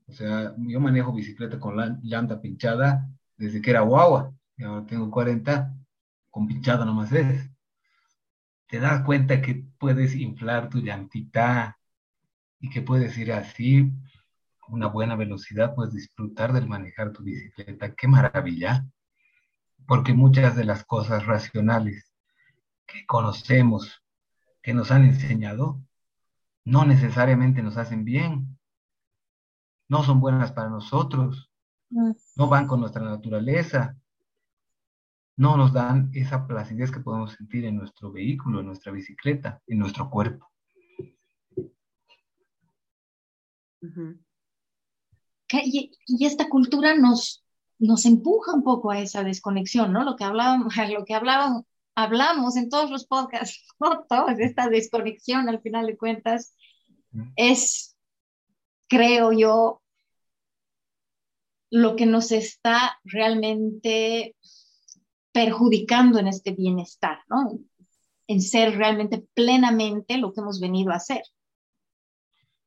[0.07, 4.87] O sea, yo manejo bicicleta con la llanta pinchada desde que era guagua, y ahora
[4.87, 5.75] tengo 40
[6.85, 7.51] nomás es.
[8.67, 11.79] Te das cuenta que puedes inflar tu llantita
[12.61, 13.91] y que puedes ir así,
[14.69, 17.95] una buena velocidad, puedes disfrutar del manejar tu bicicleta.
[17.95, 18.87] ¡Qué maravilla!
[19.87, 22.13] Porque muchas de las cosas racionales
[22.87, 24.03] que conocemos,
[24.63, 25.81] que nos han enseñado,
[26.65, 28.59] no necesariamente nos hacen bien,
[29.89, 31.51] no son buenas para nosotros,
[31.91, 33.97] no van con nuestra naturaleza,
[35.39, 39.79] no nos dan esa placidez que podemos sentir en nuestro vehículo, en nuestra bicicleta, en
[39.79, 40.51] nuestro cuerpo.
[45.51, 47.45] y, esta cultura nos,
[47.79, 50.03] nos empuja un poco a esa desconexión, ¿no?
[50.03, 51.63] Lo que hablábamos, lo que hablábamos,
[51.95, 53.65] hablamos en todos los podcasts,
[54.39, 56.53] esta desconexión al final de cuentas
[57.37, 57.97] es,
[58.89, 59.83] creo yo,
[61.71, 64.35] lo que nos está realmente
[65.39, 67.61] perjudicando en este bienestar, ¿no?
[68.27, 71.23] En ser realmente plenamente lo que hemos venido a hacer.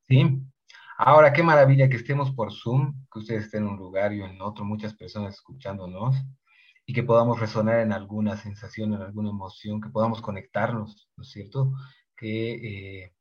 [0.08, 0.40] Sí.
[0.96, 4.40] Ahora, qué maravilla que estemos por Zoom, que ustedes estén en un lugar y en
[4.40, 6.16] otro, muchas personas escuchándonos,
[6.86, 11.30] y que podamos resonar en alguna sensación, en alguna emoción, que podamos conectarnos, ¿no es
[11.30, 11.74] cierto?
[12.16, 12.54] Que,
[13.02, 13.12] eh,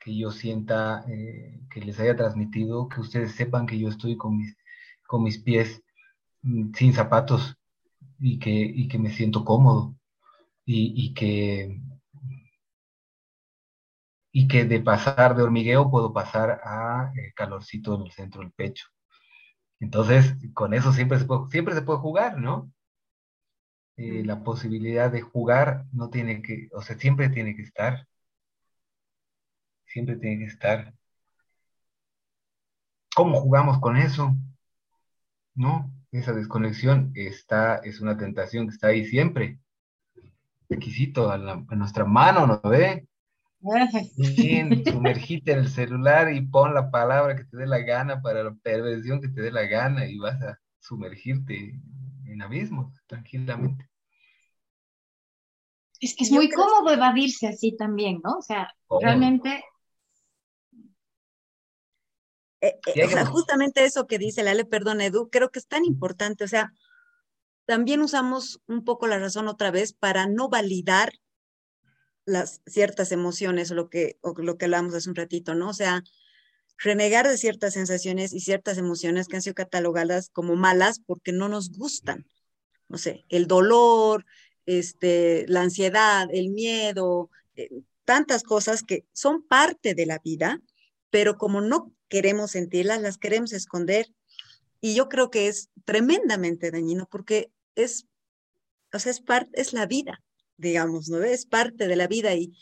[0.00, 4.38] que yo sienta eh, que les haya transmitido, que ustedes sepan que yo estoy con
[4.38, 4.56] mis,
[5.06, 5.82] con mis pies
[6.40, 7.58] mm, sin zapatos
[8.18, 9.94] y que, y que me siento cómodo
[10.64, 11.80] y, y que
[14.36, 18.50] y que de pasar de hormigueo puedo pasar a eh, calorcito en el centro del
[18.52, 18.86] pecho.
[19.80, 22.72] Entonces, con eso siempre se puede, siempre se puede jugar, ¿no?
[23.96, 28.06] Eh, la posibilidad de jugar no tiene que, o sea, siempre tiene que estar.
[29.86, 30.92] Siempre tiene que estar.
[33.14, 34.36] ¿Cómo jugamos con eso?
[35.54, 35.90] ¿No?
[36.14, 39.58] Esa desconexión está, es una tentación que está ahí siempre.
[40.68, 43.08] Requisito a, a nuestra mano, ¿no ve?
[44.16, 48.44] Bien, sumergite en el celular y pon la palabra que te dé la gana para
[48.44, 51.80] la perversión que te dé la gana y vas a sumergirte
[52.26, 53.90] en abismos tranquilamente.
[55.98, 58.38] Es que es muy cómodo evadirse así también, ¿no?
[58.38, 59.64] O sea, realmente...
[62.64, 65.84] Eh, eh, o sea, justamente eso que dice Lale, perdón, Edu, creo que es tan
[65.84, 66.44] importante.
[66.44, 66.72] O sea,
[67.66, 71.12] también usamos un poco la razón otra vez para no validar
[72.24, 75.68] las ciertas emociones o lo que, o lo que hablamos hace un ratito, ¿no?
[75.68, 76.02] O sea,
[76.78, 81.50] renegar de ciertas sensaciones y ciertas emociones que han sido catalogadas como malas porque no
[81.50, 82.26] nos gustan.
[82.88, 84.24] No sé, el dolor,
[84.64, 87.68] este, la ansiedad, el miedo, eh,
[88.06, 90.62] tantas cosas que son parte de la vida,
[91.10, 94.06] pero como no queremos sentirlas, las queremos esconder.
[94.80, 98.06] Y yo creo que es tremendamente dañino porque es,
[98.92, 100.22] o sea, es, parte, es la vida
[100.56, 101.22] digamos, ¿no?
[101.22, 102.52] Es parte de la vida y,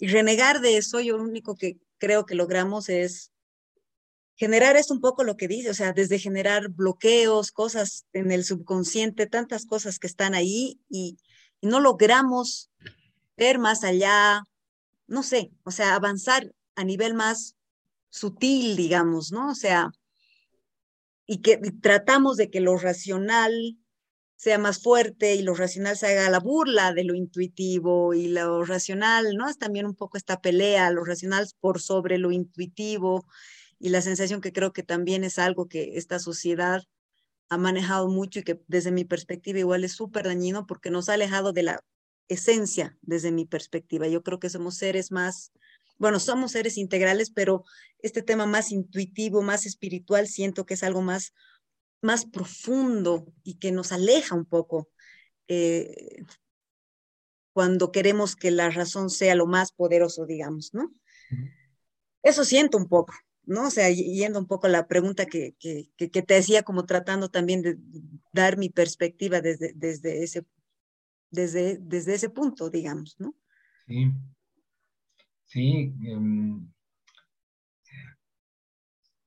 [0.00, 3.30] renegar de eso, yo lo único que creo que logramos es
[4.34, 8.44] generar es un poco lo que dice, o sea, desde generar bloqueos, cosas en el
[8.44, 11.18] subconsciente, tantas cosas que están ahí y,
[11.64, 12.72] no logramos
[13.36, 14.42] ver más allá,
[15.06, 17.54] no sé, o sea, avanzar a nivel más
[18.12, 19.50] sutil, digamos, ¿no?
[19.50, 19.90] O sea,
[21.26, 23.78] y que tratamos de que lo racional
[24.36, 28.64] sea más fuerte y lo racional se haga la burla de lo intuitivo y lo
[28.64, 29.48] racional, ¿no?
[29.48, 33.24] Es también un poco esta pelea, lo racional por sobre lo intuitivo
[33.78, 36.82] y la sensación que creo que también es algo que esta sociedad
[37.48, 41.14] ha manejado mucho y que desde mi perspectiva igual es súper dañino porque nos ha
[41.14, 41.84] alejado de la
[42.28, 44.06] esencia desde mi perspectiva.
[44.08, 45.52] Yo creo que somos seres más,
[45.98, 47.64] bueno, somos seres integrales, pero
[47.98, 51.32] este tema más intuitivo, más espiritual, siento que es algo más
[52.02, 54.90] más profundo y que nos aleja un poco
[55.48, 56.24] eh,
[57.54, 60.92] cuando queremos que la razón sea lo más poderoso, digamos, ¿no?
[62.22, 63.68] Eso siento un poco, ¿no?
[63.68, 67.28] O sea, yendo un poco a la pregunta que, que, que, te decía, como tratando
[67.28, 67.78] también de
[68.32, 70.44] dar mi perspectiva desde, desde, ese,
[71.30, 73.34] desde, desde ese punto, digamos, ¿no?
[73.86, 74.12] Sí,
[75.52, 75.94] sí.
[76.08, 76.72] Um,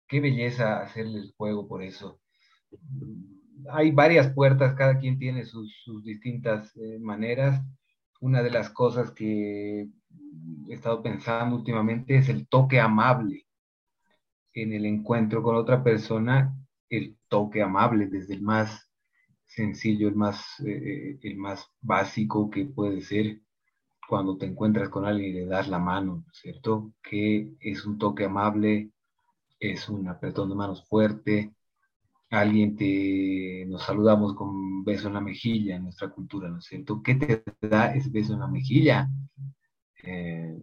[0.08, 2.20] qué belleza hacerle el juego por eso
[3.72, 7.62] hay varias puertas, cada quien tiene sus, distintas eh, maneras.
[8.22, 9.88] Una de las cosas que
[10.70, 13.46] he estado pensando últimamente es el toque amable
[14.54, 16.56] en el encuentro con otra persona,
[16.90, 18.90] el toque amable desde el más
[19.46, 23.42] sencillo, el más, eh, el más básico que puede ser
[24.08, 26.94] cuando te encuentras con alguien y le das la mano, ¿cierto?
[27.02, 28.91] Que es un toque amable,
[29.60, 31.54] es un apretón de manos fuerte,
[32.30, 37.01] alguien te, nos saludamos con beso en la mejilla en nuestra cultura, ¿no es cierto?
[37.01, 39.08] ¿Qué te da ese beso en la mejilla?
[40.03, 40.58] Eh,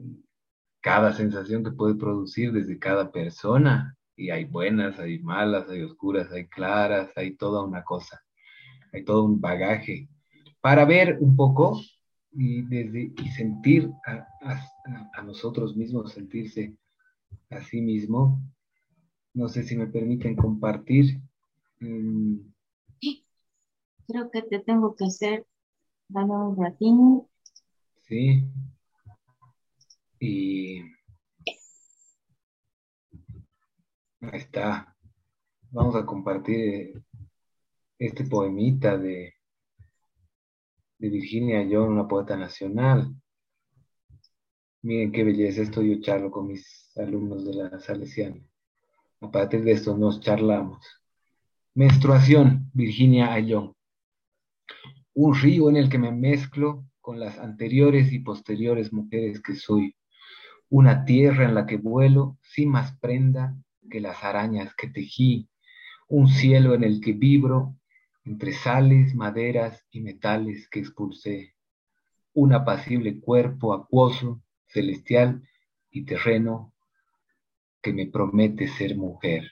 [0.80, 6.30] cada sensación que puede producir desde cada persona, y hay buenas, hay malas, hay oscuras,
[6.32, 8.22] hay claras, hay toda una cosa,
[8.93, 10.09] hay todo un bagaje,
[10.61, 11.80] para ver un poco
[12.33, 14.26] y, desde, y sentir a,
[15.14, 16.76] a nosotros mismos, sentirse
[17.51, 18.41] a sí mismo.
[19.35, 21.22] No sé si me permiten compartir
[21.83, 22.53] Mm.
[24.07, 25.47] Creo que te tengo que hacer,
[26.09, 27.28] dame un ratito.
[28.07, 28.45] Sí.
[30.20, 30.80] Y
[34.20, 34.97] ahí está.
[35.70, 37.03] Vamos a compartir
[37.99, 39.35] este poemita de,
[41.03, 43.12] de Virginia Young, una poeta nacional.
[44.82, 48.40] Miren qué belleza, esto yo charlo con mis alumnos de la Salesiana.
[49.20, 50.86] A partir de esto nos charlamos.
[51.74, 53.74] Menstruación, Virginia Ayllón.
[55.14, 59.96] Un río en el que me mezclo con las anteriores y posteriores mujeres que soy.
[60.68, 63.57] Una tierra en la que vuelo sin más prenda
[63.90, 65.48] que las arañas que tejí.
[66.07, 67.74] Un cielo en el que vibro
[68.25, 71.55] entre sales, maderas y metales que expulsé.
[72.35, 75.43] Un apacible cuerpo acuoso, celestial
[75.91, 76.73] y terreno
[77.83, 79.51] que me promete ser mujer.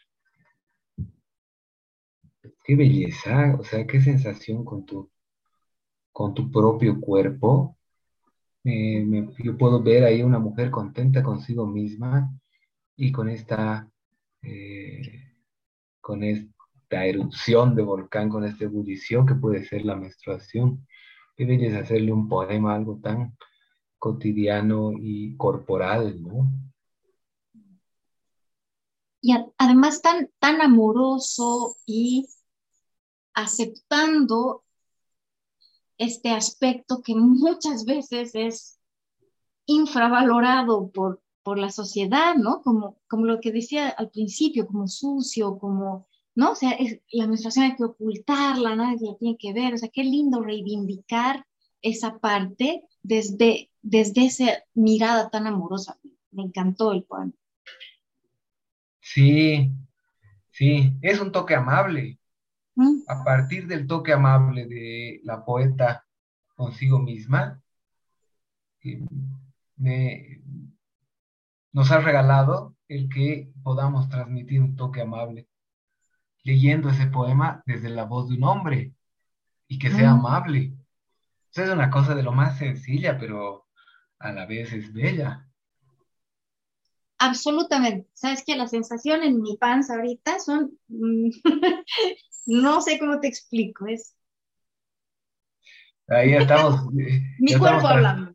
[2.64, 5.10] Qué belleza, o sea, qué sensación con tu,
[6.12, 7.76] con tu propio cuerpo.
[8.64, 12.30] yo puedo ver ahí una mujer contenta consigo misma
[12.96, 13.90] y con esta,
[14.42, 15.34] eh,
[16.00, 16.22] con
[16.90, 20.86] esta erupción de volcán, con esta ebullición que puede ser la menstruación.
[21.36, 23.36] Qué belleza hacerle un poema, algo tan
[23.98, 26.50] cotidiano y corporal, ¿no?
[29.22, 32.26] y además tan, tan amoroso y
[33.34, 34.64] aceptando
[35.98, 38.80] este aspecto que muchas veces es
[39.66, 42.62] infravalorado por, por la sociedad, ¿no?
[42.62, 46.08] Como, como lo que decía al principio, como sucio, como,
[46.40, 46.52] ¿no?
[46.52, 46.74] O sea,
[47.12, 51.44] la menstruación hay que ocultarla, nadie la tiene que ver, o sea, qué lindo reivindicar
[51.82, 55.98] esa parte desde, desde esa mirada tan amorosa.
[56.30, 57.32] Me encantó el poema.
[59.00, 59.70] Sí,
[60.48, 62.18] sí, es un toque amable.
[62.74, 63.02] Mm.
[63.06, 66.06] A partir del toque amable de la poeta
[66.54, 67.62] consigo misma,
[68.82, 70.42] eh,
[71.72, 75.49] nos ha regalado el que podamos transmitir un toque amable
[76.42, 78.92] leyendo ese poema desde la voz de un hombre
[79.68, 80.18] y que sea mm.
[80.18, 80.74] amable.
[81.52, 83.66] Eso es una cosa de lo más sencilla, pero
[84.18, 85.46] a la vez es bella.
[87.18, 88.08] Absolutamente.
[88.14, 91.30] Sabes que la sensación en mi panza ahorita son, mm,
[92.46, 94.16] no sé cómo te explico, es...
[96.08, 96.86] Ahí estamos.
[96.92, 98.29] mi cuerpo hablando.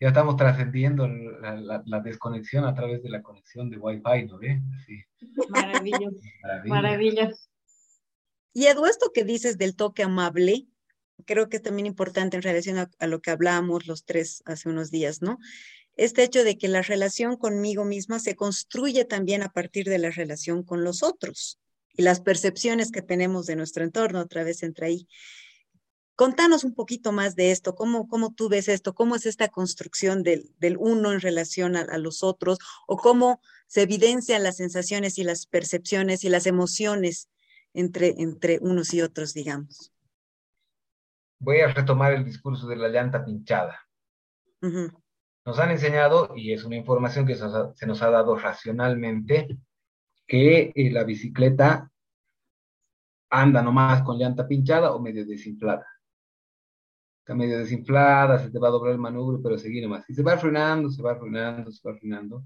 [0.00, 4.62] Ya estamos trascendiendo la, desconexión a través de la conexión de Wi-Fi, ¿no ve?
[4.86, 5.02] Sí.
[5.48, 6.20] Maravilloso.
[6.66, 7.48] Maravilloso.
[8.52, 10.66] Y Edu, esto que dices del toque amable,
[11.26, 14.68] creo que es también importante en relación a, a, lo que hablábamos los tres hace
[14.68, 15.38] unos días, ¿no?
[15.98, 20.10] este hecho de que la relación conmigo misma se construye también a partir de la
[20.10, 21.58] relación con los otros
[21.92, 25.08] y las percepciones que tenemos de nuestro entorno, otra vez entra ahí.
[26.18, 30.24] Contanos un poquito más de esto, cómo, cómo tú ves esto, cómo es esta construcción
[30.24, 32.58] del, uno en relación a, los otros,
[32.88, 37.30] o cómo se evidencian las sensaciones y las percepciones y las emociones
[37.72, 39.92] entre, entre unos y otros, digamos.
[41.38, 43.78] Voy a retomar el discurso de la llanta pinchada
[45.48, 49.56] nos han enseñado, y es una información que se nos ha, dado racionalmente,
[50.26, 51.90] que eh, la bicicleta
[53.30, 55.86] anda nomás con llanta pinchada o medio desinflada.
[57.28, 60.08] Está medio desinflada, se te va a doblar el manubrio, pero seguir nomás.
[60.08, 62.42] Y se va frenando, se va frenando, se va frenando.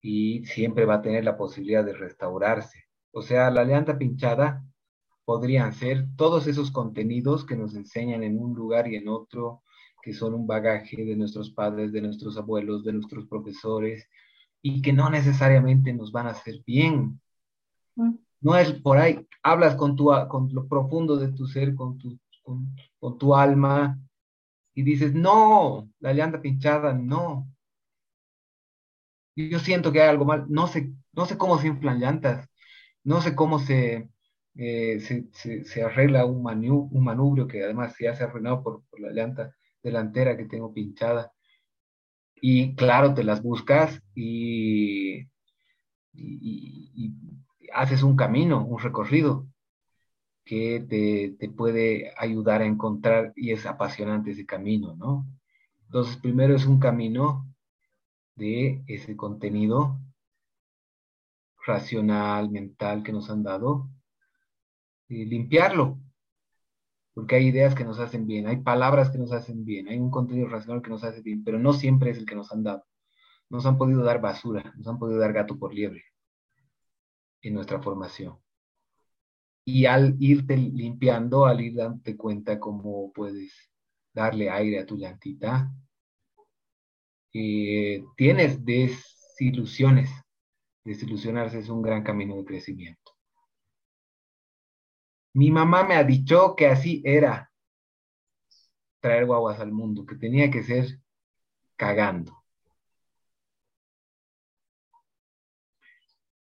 [0.00, 2.84] Y siempre va a tener la posibilidad de restaurarse.
[3.10, 4.64] O sea, la llanta pinchada
[5.26, 9.62] podrían ser todos esos contenidos que nos enseñan en un lugar y en otro,
[10.02, 14.08] que son un bagaje de nuestros padres, de nuestros abuelos, de nuestros profesores,
[14.62, 17.20] y que no necesariamente nos van a hacer bien.
[17.96, 18.14] Mm.
[18.40, 22.18] No es por ahí, hablas con, tu, con lo profundo de tu ser, con tu,
[22.42, 22.74] con,
[23.18, 23.98] tu alma,
[24.74, 27.48] y dices, no, la llanta pinchada, no.
[29.36, 32.48] Yo siento que hay algo mal, no sé, no sé cómo se inflan llantas,
[33.04, 34.08] no sé cómo se,
[34.54, 36.46] eh, se, arregla un,
[36.90, 41.32] un manubrio que además se hace arruinado por, por la llanta delantera que tengo pinchada.
[42.40, 45.28] Y claro, te las buscas y,
[46.12, 47.14] y,
[47.72, 49.47] haces un camino, un recorrido
[50.48, 55.26] que te, puede ayudar a encontrar y es apasionante ese camino, ¿no?
[55.84, 57.46] Entonces, primero es un camino
[58.34, 60.00] de ese contenido
[61.66, 63.90] racional, mental que nos han dado,
[65.06, 65.98] y limpiarlo,
[67.12, 70.10] porque hay ideas que nos hacen bien, hay palabras que nos hacen bien, hay un
[70.10, 72.86] contenido racional que nos hace bien, pero no siempre es el que nos han dado.
[73.50, 76.04] Nos han podido dar basura, nos han podido dar gato por liebre
[77.42, 78.38] en nuestra formación.
[79.70, 83.52] Y al irte limpiando, al ir dándote cuenta cómo puedes
[84.14, 85.70] darle aire a tu llantita,
[87.34, 90.08] eh, tienes desilusiones.
[90.84, 93.12] Desilusionarse es un gran camino de crecimiento.
[95.34, 97.52] Mi mamá me ha dicho que así era
[99.00, 100.98] traer guaguas al mundo, que tenía que ser
[101.76, 102.37] cagando.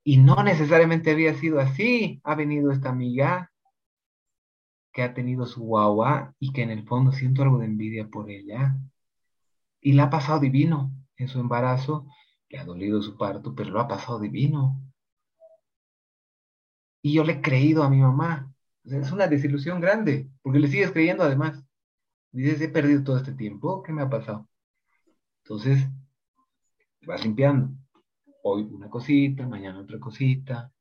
[0.08, 2.22] Y no necesariamente había sido así.
[2.24, 3.52] Ha venido esta amiga
[4.94, 8.30] que ha tenido su guagua y que en el fondo siento algo de envidia por
[8.30, 8.78] ella.
[9.82, 12.08] Y la ha pasado divino en su embarazo.
[12.50, 14.80] Le ha dolido su parto, pero lo ha pasado divino.
[17.02, 18.54] Y yo le he creído a mi mamá.
[18.84, 21.64] es una desilusión grande, porque le sigues creyendo además.
[22.32, 24.48] Dices, he perdido todo este tiempo, ¿qué me ha pasado?
[25.44, 25.88] Entonces,
[27.08, 27.76] vas limpiando.
[28.48, 30.72] Hoy una cosita, mañana otra cosita.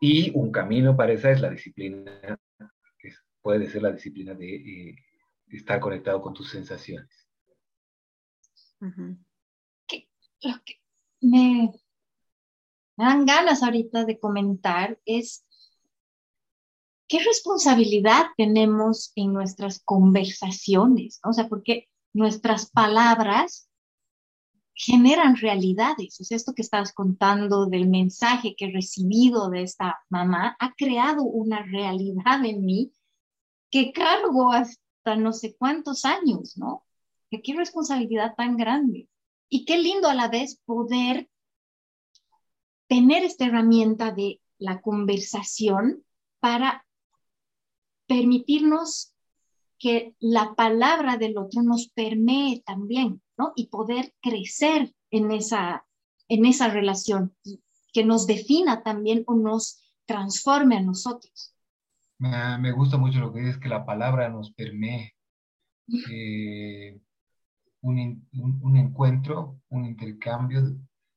[0.00, 2.38] Y un camino para esa es la disciplina,
[2.96, 3.12] que
[3.42, 4.96] puede ser la disciplina de eh,
[5.48, 7.28] estar conectado con tus sensaciones.
[8.78, 10.80] lo que
[11.20, 11.72] me,
[12.96, 15.44] dan ganas ahorita de comentar es
[17.08, 23.65] qué responsabilidad tenemos en nuestras conversaciones, o sea, porque nuestras palabras
[24.76, 26.20] generan realidades.
[26.20, 30.74] O sea, esto que estabas contando del mensaje que he recibido de esta mamá ha
[30.74, 32.92] creado una realidad en mí
[33.70, 36.84] que cargo hasta no sé cuántos años, ¿no?
[37.30, 39.08] Que qué responsabilidad tan grande.
[39.48, 41.28] Y qué lindo a la vez poder
[42.86, 46.04] tener esta herramienta de la conversación
[46.38, 46.84] para
[48.06, 49.14] permitirnos
[49.78, 53.52] que la palabra del otro nos permee también, ¿no?
[53.56, 55.86] Y poder crecer en esa,
[56.28, 57.34] en esa relación,
[57.92, 61.54] que nos defina también o nos transforme a nosotros.
[62.18, 65.14] Me, gusta mucho lo que dices, que la palabra nos permee.
[67.82, 70.76] un, un, encuentro, un intercambio de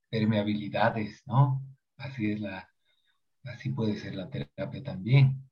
[0.09, 1.63] permeabilidades, ¿no?
[1.97, 2.67] Así es la,
[3.43, 5.49] así puede ser la terapia también.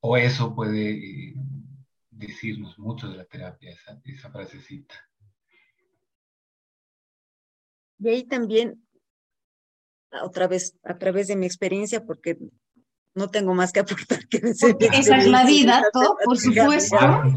[0.00, 0.90] O eso puede
[1.30, 1.34] eh,
[2.18, 4.94] decirnos mucho de la terapia, esa, esa frasecita.
[8.00, 8.86] Y ahí también,
[10.22, 12.38] otra vez, a través de mi experiencia, porque
[13.14, 14.76] no tengo más que aportar que decir.
[14.92, 16.96] esa es la vida, todo, por supuesto.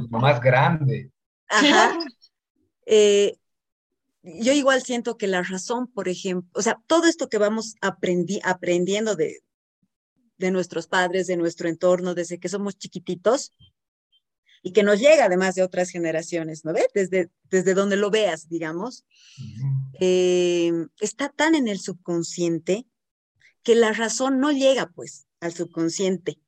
[0.09, 1.11] Lo más grande.
[1.47, 1.97] Ajá.
[2.85, 3.37] Eh,
[4.23, 9.15] yo igual siento que la razón, por ejemplo, o sea, todo esto que vamos aprendiendo
[9.15, 9.41] de,
[10.37, 13.53] de nuestros padres, de nuestro entorno, desde que somos chiquititos
[14.61, 16.87] y que nos llega además de otras generaciones, ¿no ves?
[16.93, 19.05] Desde, desde donde lo veas, digamos,
[19.99, 22.85] eh, está tan en el subconsciente
[23.63, 26.39] que la razón no llega pues al subconsciente.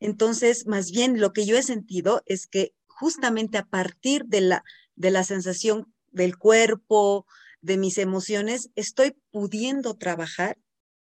[0.00, 4.64] Entonces, más bien lo que yo he sentido es que justamente a partir de la,
[4.94, 7.26] de la sensación del cuerpo,
[7.62, 10.58] de mis emociones, estoy pudiendo trabajar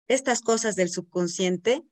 [0.06, 1.84] estas cosas del subconsciente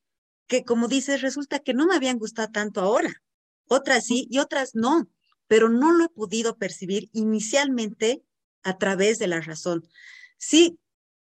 [0.47, 3.23] que como dices, resulta que no me habían gustado tanto ahora.
[3.69, 5.09] Otras sí y otras no,
[5.49, 8.23] pero no lo he podido percibir inicialmente
[8.63, 9.87] a través de la razón.
[10.39, 10.79] Sí,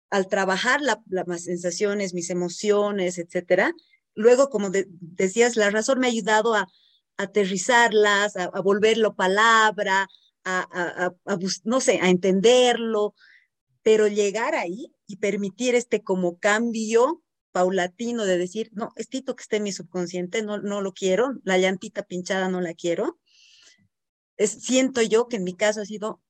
[0.09, 3.73] al trabajar las sensaciones, mis emociones, etcétera,
[4.15, 6.67] luego, como decías, la razón me ha ayudado a,
[7.17, 10.07] aterrizarlas, a, volverlo palabra,
[10.45, 11.11] a,
[11.63, 13.13] no sé, a entenderlo,
[13.81, 17.23] pero llegar ahí y permitir este como cambio
[17.53, 21.57] paulatino de decir, no, estito que esté en mi subconsciente, no, no lo quiero, la
[21.57, 23.19] llantita pinchada no la quiero.
[24.35, 26.21] Es, siento yo que en mi caso ha sido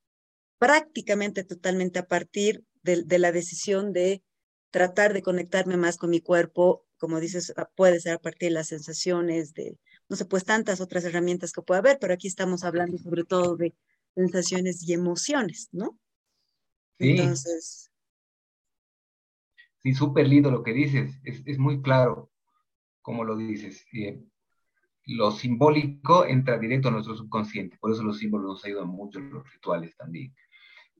[0.59, 4.21] prácticamente totalmente a partir de, de, la decisión de
[4.69, 8.67] tratar de conectarme más con mi cuerpo, como dices, puede ser a partir de las
[8.67, 9.77] sensaciones, de,
[10.09, 13.55] no sé, pues tantas otras herramientas que puede haber, pero aquí estamos hablando sobre todo
[13.55, 13.73] de
[14.13, 15.97] sensaciones y emociones, ¿no?
[16.99, 17.11] Sí.
[17.11, 17.92] Entonces,
[19.83, 22.31] Sí, súper lindo lo que dices, es, muy claro
[23.01, 23.85] como lo dices.
[23.93, 24.23] Eh,
[25.07, 29.51] lo simbólico entra directo a nuestro subconsciente, por eso los símbolos nos ayudan mucho, los
[29.51, 30.33] rituales también.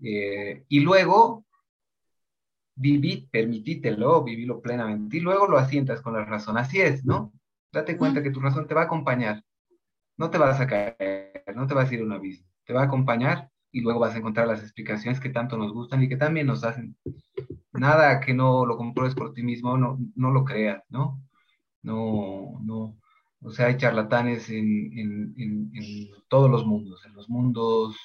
[0.04, 1.46] Eh, y luego,
[2.76, 6.58] viví, permitítelo, vivilo plenamente, y luego lo asientas con la razón.
[6.58, 7.32] Así es, ¿no?
[7.72, 9.44] Date cuenta que tu razón te va a acompañar,
[10.18, 12.82] no te vas a caer, no te vas a ir a un abismo, te va
[12.82, 16.18] a acompañar y luego vas a encontrar las explicaciones que tanto nos gustan y que
[16.18, 16.98] también nos hacen
[17.84, 21.22] nada que no lo compruebes por ti mismo, no, no lo creas, ¿no?
[21.84, 22.98] No, no.
[23.42, 25.36] O sea, hay charlatanes en,
[26.30, 27.96] todos los mundos, en los mundos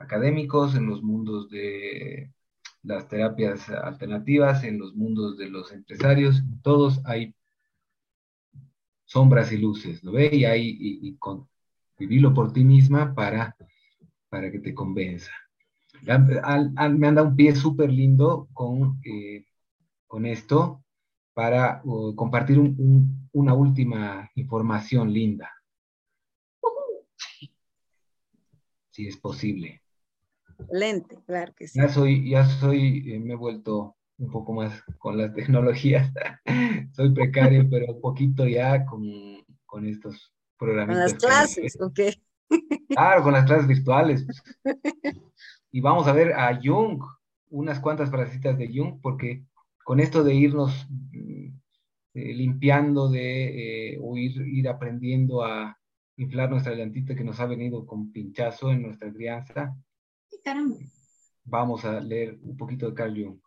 [0.00, 2.32] académicos, en los mundos de
[2.82, 7.34] las terapias alternativas, en los mundos de los empresarios, todos hay
[9.04, 10.30] sombras y luces, ¿lo ve?
[10.32, 11.48] Y hay, y, con,
[11.98, 13.56] vivirlo por ti misma para,
[14.28, 15.32] para que te convenza
[16.02, 19.44] me han dado un pie súper lindo con, eh,
[20.06, 20.84] con esto
[21.34, 22.58] para uh, compartir
[23.32, 25.50] una última información linda.
[28.90, 29.82] Si es posible.
[30.70, 31.78] Lente, claro que sí.
[31.78, 36.12] Ya soy, ya soy, eh, me he vuelto un poco más con las tecnologías.
[36.92, 39.02] soy precario, pero un poquito ya con,
[39.64, 40.96] con estos programas.
[40.96, 42.00] Con las clases, ok.
[42.88, 44.26] Claro, con las clases virtuales.
[45.72, 47.00] Y vamos a ver a Jung,
[47.50, 49.44] unas cuantas frasecitas de Jung, porque
[49.84, 51.46] con esto de irnos mm,
[52.14, 55.76] eh, limpiando de, eh, o ir, aprendiendo a
[56.16, 59.76] inflar nuestra llantita que nos ha venido con pinchazo en nuestra crianza,
[61.44, 63.40] vamos a leer un poquito de Carl Jung.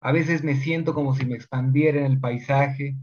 [0.00, 2.96] A veces me siento como si me expandiera en el paisaje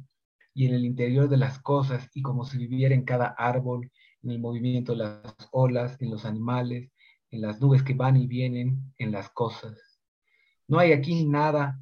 [0.54, 3.92] y en el interior de las cosas y como si viviera en cada árbol,
[4.24, 6.92] en el movimiento de las olas, en los animales,
[7.32, 10.00] en las nubes que van y vienen, en las cosas.
[10.68, 11.80] No hay aquí nada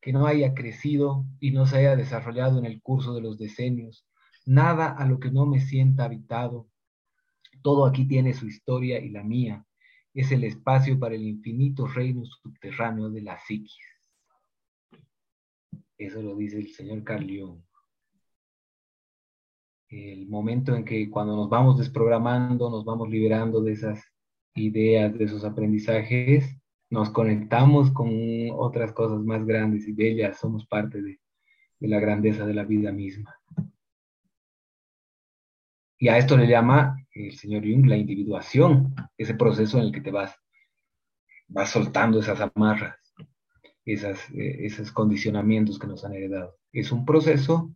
[0.00, 4.06] que no haya crecido y no se haya desarrollado en el curso de los decenios,
[4.44, 6.68] nada a lo que no me sienta habitado.
[7.62, 9.64] Todo aquí tiene su historia y la mía.
[10.12, 13.78] Es el espacio para el infinito reino subterráneo de la psiquis.
[15.96, 17.26] Eso lo dice el señor Carl
[19.88, 24.13] El momento en que cuando nos vamos desprogramando, nos vamos liberando de esas
[24.54, 26.56] ideas, de esos aprendizajes,
[26.90, 28.08] nos conectamos con
[28.52, 31.20] otras cosas más grandes y bellas, somos parte de,
[31.80, 33.38] la grandeza de la vida misma.
[35.98, 40.00] Y a esto le llama el señor Jung la individuación, ese proceso en el que
[40.00, 40.34] te vas,
[41.48, 43.04] vas soltando esas amarras
[43.84, 46.56] esas, eh, esos condicionamientos que nos han heredado.
[46.72, 47.74] Es un proceso,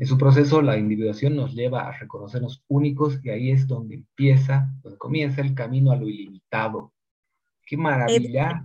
[0.00, 4.72] en su proceso la individuación nos lleva a reconocernos únicos y ahí es donde empieza,
[4.82, 6.94] donde comienza el camino a lo ilimitado.
[7.66, 8.64] ¡Qué maravilla!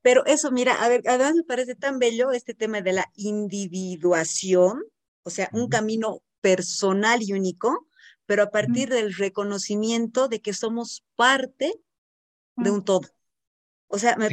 [0.00, 4.82] pero eso, mira, a ver, además me parece tan bello este tema de la individuación,
[5.22, 7.86] o sea, un camino personal y único,
[8.24, 11.74] pero a partir del reconocimiento de que somos parte
[12.56, 13.02] de un todo.
[13.92, 14.28] O sea, me,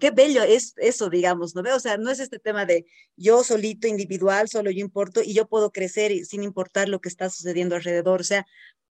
[0.00, 1.76] qué bello es eso, digamos, ¿no veo?
[1.76, 5.46] O sea, no es este tema de yo solito, individual, solo yo importo y yo
[5.46, 8.20] puedo crecer sin importar lo que está sucediendo alrededor.
[8.20, 8.44] O sea,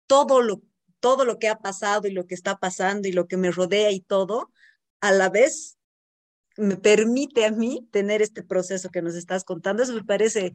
[0.07, 0.63] todo lo,
[1.01, 3.91] todo lo que ha pasado y lo que está pasando y lo que me rodea
[3.91, 4.51] y todo,
[5.03, 5.77] a la vez
[6.57, 9.83] me permite a mí tener este proceso que nos estás contando.
[9.83, 10.55] Eso me parece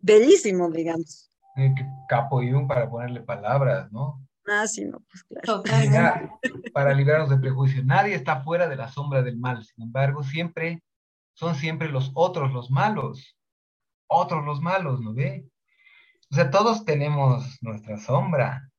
[0.00, 1.30] bellísimo, digamos.
[2.08, 4.20] capo y un para ponerle palabras, ¿no?
[4.50, 6.40] Ah, sí, no, pues claro.
[6.72, 7.84] para librarnos de prejuicio.
[7.84, 9.62] Nadie está fuera de la sombra del mal.
[9.64, 10.82] Sin embargo, siempre
[11.34, 13.36] son siempre los otros los malos.
[14.08, 15.46] Otros los malos, ¿no ve?
[16.30, 18.70] O sea, todos tenemos nuestra sombra,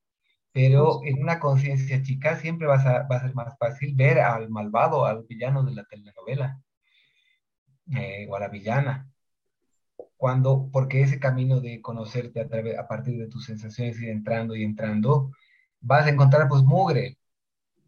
[0.52, 5.24] pero en una conciencia chica siempre va a, ser más fácil ver al malvado, al
[5.24, 6.62] villano de la telenovela,
[7.96, 9.10] eh, o a la villana.
[10.18, 14.56] Cuando, porque ese camino de conocerte a, través, a partir de tus sensaciones, ir entrando
[14.56, 15.32] y entrando,
[15.82, 17.18] vas a encontrar pues mugre,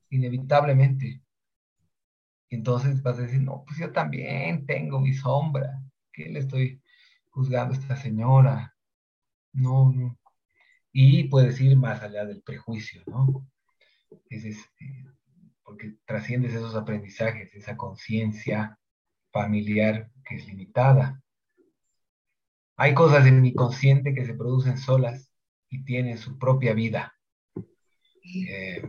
[0.09, 1.21] inevitablemente.
[2.49, 5.81] Entonces vas a decir, no, pues yo también tengo mi sombra.
[6.11, 6.81] ¿Qué le estoy
[7.29, 8.75] juzgando a esta señora?
[9.53, 10.17] No, no.
[10.91, 13.47] Y puedes ir más allá del prejuicio, ¿no?
[14.29, 15.05] Es este,
[15.63, 18.77] porque trasciendes esos aprendizajes, esa conciencia
[19.31, 21.21] familiar que es limitada.
[22.75, 25.31] Hay cosas en mi consciente que se producen solas
[25.69, 27.15] y tienen su propia vida.
[28.23, 28.81] Eh,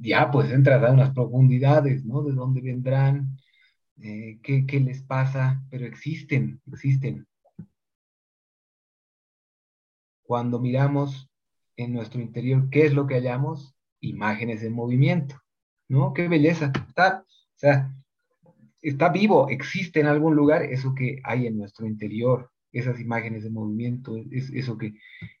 [0.00, 2.22] ya pues entras a unas profundidades, ¿no?
[2.22, 3.38] De dónde vendrán,
[4.00, 7.26] eh, qué, qué les pasa, pero existen, existen.
[10.22, 11.30] Cuando miramos
[11.76, 13.74] en nuestro interior, ¿qué es lo que hallamos?
[14.00, 15.40] Imágenes en movimiento,
[15.88, 16.12] ¿no?
[16.12, 16.72] Qué belleza.
[16.88, 17.94] Está, o sea,
[18.82, 23.50] está vivo, existe en algún lugar eso que hay en nuestro interior, esas imágenes de
[23.50, 24.94] movimiento, es, eso que,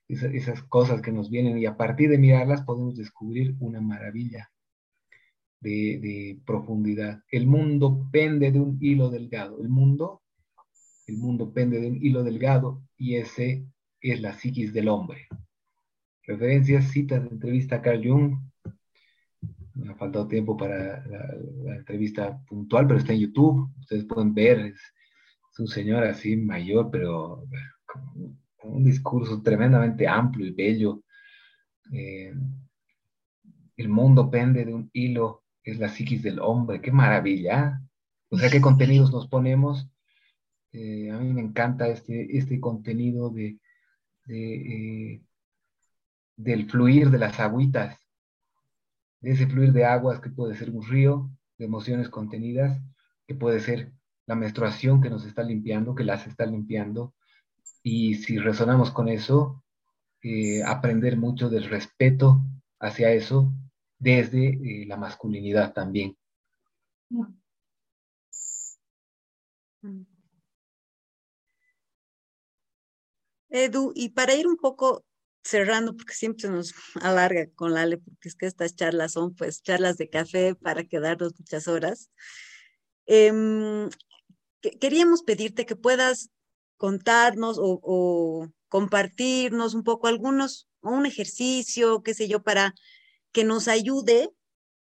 [0.08, 4.50] esas cosas que nos vienen y a partir de mirarlas podemos descubrir una maravilla
[5.60, 7.22] de, de, profundidad.
[7.30, 10.22] El mundo pende de un hilo delgado, el mundo,
[11.06, 13.66] el mundo pende de un hilo delgado y ese
[14.00, 15.26] es la psiquis del hombre.
[16.26, 18.36] Referencias, citas de entrevista a Carl Jung.
[19.74, 23.70] Me ha faltado tiempo para la, entrevista puntual, pero está en YouTube.
[23.80, 24.93] Ustedes pueden ver, es
[25.58, 27.44] un señor así mayor, pero
[27.86, 31.02] con, un discurso tremendamente amplio y bello.
[31.92, 32.32] Eh,
[33.76, 37.80] el mundo pende de un hilo, es la psiquis del hombre, qué maravilla.
[38.30, 39.88] O sea, qué contenidos nos ponemos.
[40.72, 43.58] Eh, a mí me encanta este, este contenido de,
[44.28, 45.22] eh,
[46.36, 47.98] del fluir de las agüitas,
[49.20, 52.80] de ese fluir de aguas que puede ser un río, de emociones contenidas,
[53.26, 53.92] que puede ser
[54.26, 57.14] la menstruación que nos está limpiando, que las está limpiando.
[57.82, 59.62] Y si resonamos con eso,
[60.22, 62.40] eh, aprender mucho del respeto
[62.80, 63.52] hacia eso
[63.98, 66.16] desde eh, la masculinidad también.
[73.50, 75.04] Edu, y para ir un poco
[75.44, 79.62] cerrando, porque siempre se nos alarga con Lale, porque es que estas charlas son pues
[79.62, 82.10] charlas de café para quedarnos muchas horas.
[83.06, 83.88] Em,
[84.72, 86.30] queríamos pedirte que puedas
[86.76, 92.74] contarnos o, compartirnos un poco algunos, un ejercicio, qué sé yo, para
[93.32, 94.30] que nos ayude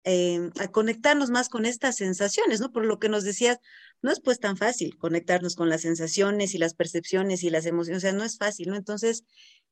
[0.04, 2.70] em, a conectarnos más con estas sensaciones, ¿no?
[2.70, 3.58] Por lo que nos decías,
[4.00, 7.98] no es pues tan fácil conectarnos con las sensaciones y las percepciones y las emociones,
[7.98, 8.76] o sea, no es fácil, ¿no?
[8.76, 9.24] Entonces,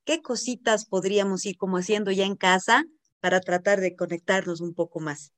[0.05, 2.85] ¿qué cositas podríamos ir como haciendo ya en casa
[3.21, 5.33] para tratar de conectarnos un poco más?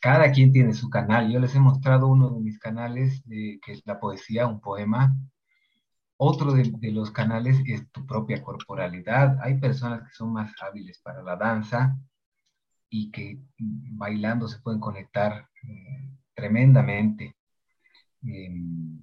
[0.00, 1.30] Cada quien tiene su canal.
[1.30, 5.14] Yo les he mostrado uno de mis canales, que es la poesía, un poema.
[6.22, 9.38] Otro de, los canales es tu propia corporalidad.
[9.42, 11.96] Hay personas que son más hábiles para la danza
[12.90, 17.36] y que bailando se pueden conectar eh, tremendamente
[18.22, 19.00] em,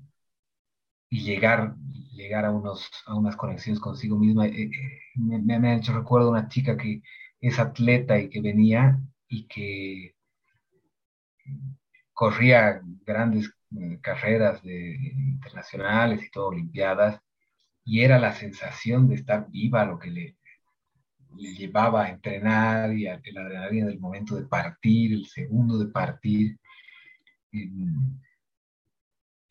[1.09, 1.75] y llegar,
[2.11, 4.47] llegar a, unos, a unas conexiones consigo misma.
[4.47, 7.01] Eh, eh, me, me, ha hecho recuerdo una chica que
[7.41, 10.16] es atleta y que venía y que
[12.17, 17.21] corría grandes eh, carreras de, internacionales y todo, olimpiadas,
[17.85, 20.37] y era la sensación de estar viva lo que le,
[21.37, 25.91] le llevaba a entrenar y a, la adrenalina del momento de partir, el segundo de
[25.91, 26.57] partir.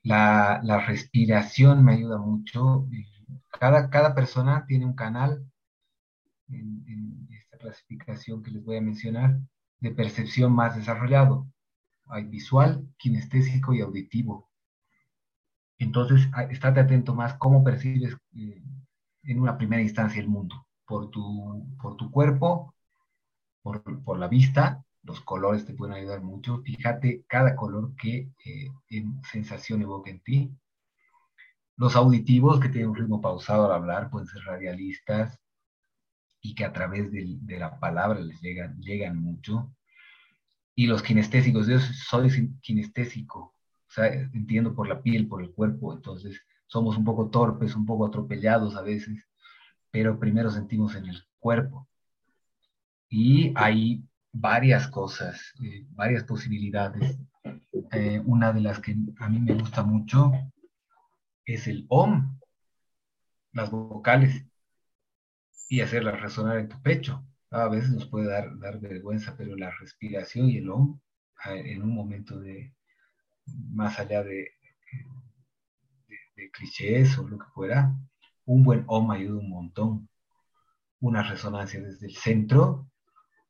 [0.03, 2.88] La, respiración me ayuda mucho.
[3.61, 5.44] Cada, cada persona tiene un canal
[6.49, 9.38] en esta clasificación que les voy a mencionar
[9.80, 11.47] de percepción más desarrollado
[12.28, 14.48] visual, kinestésico y auditivo.
[15.78, 18.62] Entonces, estate atento más cómo percibes eh,
[19.24, 22.74] en una primera instancia el mundo, por tu, por tu cuerpo,
[23.62, 26.62] por, por, la vista, los colores te pueden ayudar mucho.
[26.62, 30.50] Fíjate cada color que eh, en sensación evoca en ti.
[31.76, 35.38] Los auditivos que tienen un ritmo pausado al hablar pueden ser radialistas
[36.40, 39.75] y que a través de, de la palabra les llegan, llegan mucho
[40.78, 45.94] y los kinestésicos, yo soy kinestésico, o sea, entiendo por la piel, por el cuerpo,
[45.94, 49.26] entonces somos un poco torpes, un poco atropellados a veces,
[49.90, 51.88] pero primero sentimos en el cuerpo.
[53.08, 57.18] Y hay varias cosas, eh, varias posibilidades.
[57.92, 60.32] Eh, una de las que a mí me gusta mucho
[61.46, 62.38] es el OM,
[63.52, 64.44] las vocales,
[65.68, 67.24] y hacerlas resonar en tu pecho
[67.64, 71.00] a veces nos puede dar, dar vergüenza, pero la respiración y el OM,
[71.46, 72.74] en un momento de,
[73.46, 74.50] más allá de,
[76.36, 77.94] de, clichés o lo que fuera,
[78.44, 80.09] un buen OM ayuda un montón.
[81.00, 82.88] Una resonancia desde el centro,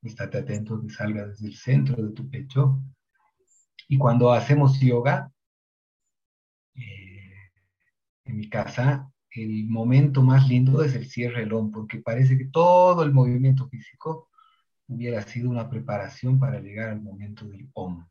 [0.03, 2.81] estate atento que salga desde el centro de tu pecho.
[3.89, 5.31] Y cuando hacemos yoga,
[6.75, 7.33] eh,
[8.25, 12.47] en mi casa, el momento más lindo es el cierre del OM, porque parece que
[12.47, 14.31] todo el movimiento físico
[14.89, 18.07] hubiera sido una preparación para llegar al momento del OM.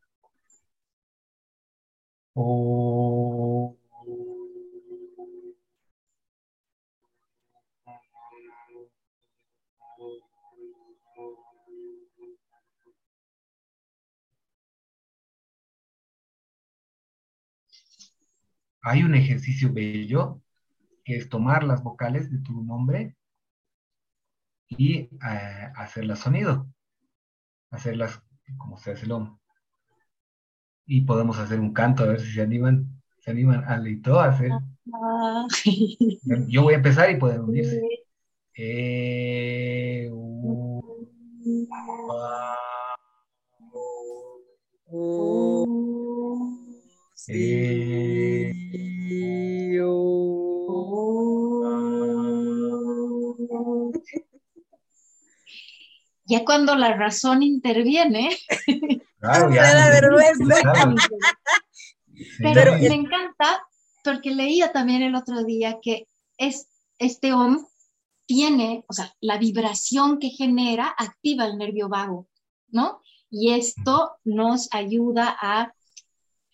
[18.82, 20.40] Hay un ejercicio bello
[21.06, 23.16] que es tomar las vocales de tu nombre
[24.66, 26.66] y eh, hacerlas sonido,
[27.70, 28.20] hacerlas
[28.58, 29.32] como se hace el hombre.
[30.84, 34.50] Y podemos hacer un canto, a ver si se animan, se animan a a hacer.
[36.48, 37.80] Yo voy a empezar y pueden unirse.
[38.56, 40.10] Eh,
[56.26, 58.36] Ya cuando la razón interviene,
[59.20, 60.56] claro, ya, vergüenza.
[62.38, 63.62] Pero me encanta
[64.02, 66.08] porque leía también el otro día que
[66.38, 66.68] es,
[66.98, 67.66] este OM
[68.26, 72.26] tiene, o sea, la vibración que genera activa el nervio vago,
[72.68, 73.00] ¿no?
[73.30, 75.72] Y esto nos ayuda a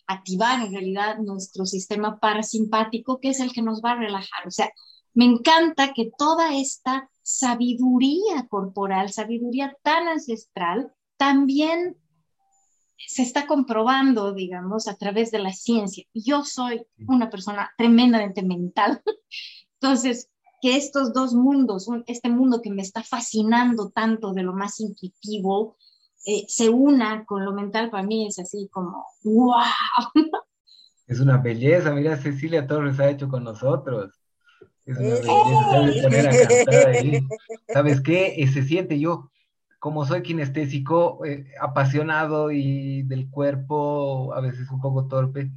[0.06, 4.46] activar en realidad nuestro sistema parasimpático, que es el que nos va a relajar.
[4.46, 4.70] O sea,
[5.14, 11.96] me encanta que toda esta sabiduría corporal, sabiduría tan ancestral, también
[13.06, 16.04] se está comprobando, digamos, a través de la ciencia.
[16.14, 19.02] Yo soy una persona tremendamente mental.
[19.80, 24.78] Entonces, que estos dos mundos, este mundo que me está fascinando tanto de lo más
[24.80, 25.76] intuitivo,
[26.24, 29.54] eh, se una con lo mental, para mí es así como, wow.
[31.08, 34.21] Es una belleza, mira, Cecilia Torres ha hecho con nosotros.
[34.84, 37.20] Es una belleza, poner a cantar ahí.
[37.68, 38.46] ¿Sabes qué?
[38.52, 39.30] Se siente yo,
[39.78, 45.50] como soy kinestésico, eh, apasionado y del cuerpo, a veces un poco torpe,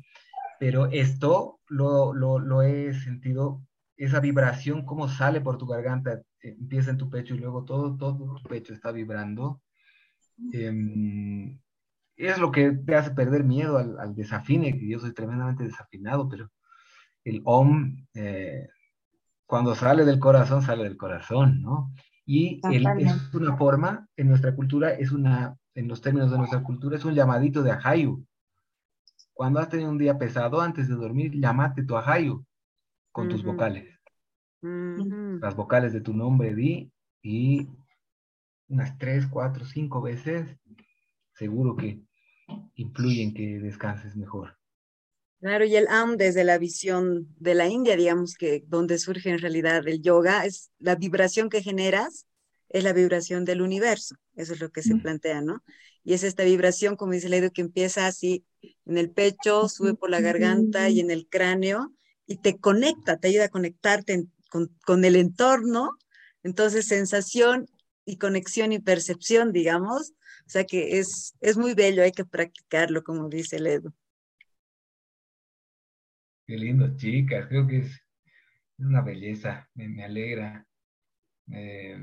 [0.59, 3.61] pero esto lo, lo, lo he sentido,
[3.97, 7.97] esa vibración, cómo sale por tu garganta, eh, empieza en tu pecho y luego todo,
[7.97, 9.61] todo tu pecho está vibrando.
[10.51, 11.59] Em,
[12.17, 16.27] es lo que te hace perder miedo al, al, desafine, que yo soy tremendamente desafinado,
[16.29, 16.51] pero
[17.23, 18.67] el OM, eh,
[19.45, 21.91] cuando sale del corazón, sale del corazón, ¿no?
[22.25, 26.97] Y es una forma, en nuestra cultura, es una, en los términos de nuestra cultura,
[26.97, 28.25] es un llamadito de ajayu.
[29.33, 32.43] Cuando has tenido un día pesado, antes de dormir, llamate tu ajayu
[33.11, 33.87] con tus vocales.
[34.61, 36.91] Las vocales de tu nombre, di,
[37.21, 37.67] y
[38.67, 40.57] unas tres, cuatro, cinco veces,
[41.33, 42.01] seguro que
[42.73, 44.57] influyen que descanses mejor.
[45.45, 49.37] Claro, y el AM desde la visión de la India, digamos que donde surge en
[49.37, 52.25] realidad el yoga, es la vibración que generas,
[52.67, 55.01] es la vibración del universo, eso es lo que se mm.
[55.03, 55.63] plantea, ¿no?
[56.03, 58.43] Y es esta vibración, como dice Leido, que empieza así
[58.87, 61.93] en el pecho, sube por la garganta y en el cráneo,
[62.25, 65.91] y te conecta, te ayuda a conectarte con, con el entorno,
[66.41, 67.67] entonces sensación
[68.03, 70.13] y conexión y percepción, digamos,
[70.47, 73.93] o sea que es, es muy bello, hay que practicarlo, como dice Ledo.
[76.47, 77.99] Qué lindo, chicas, creo que es
[78.77, 80.67] una belleza, me, alegra.
[81.51, 81.97] Eh,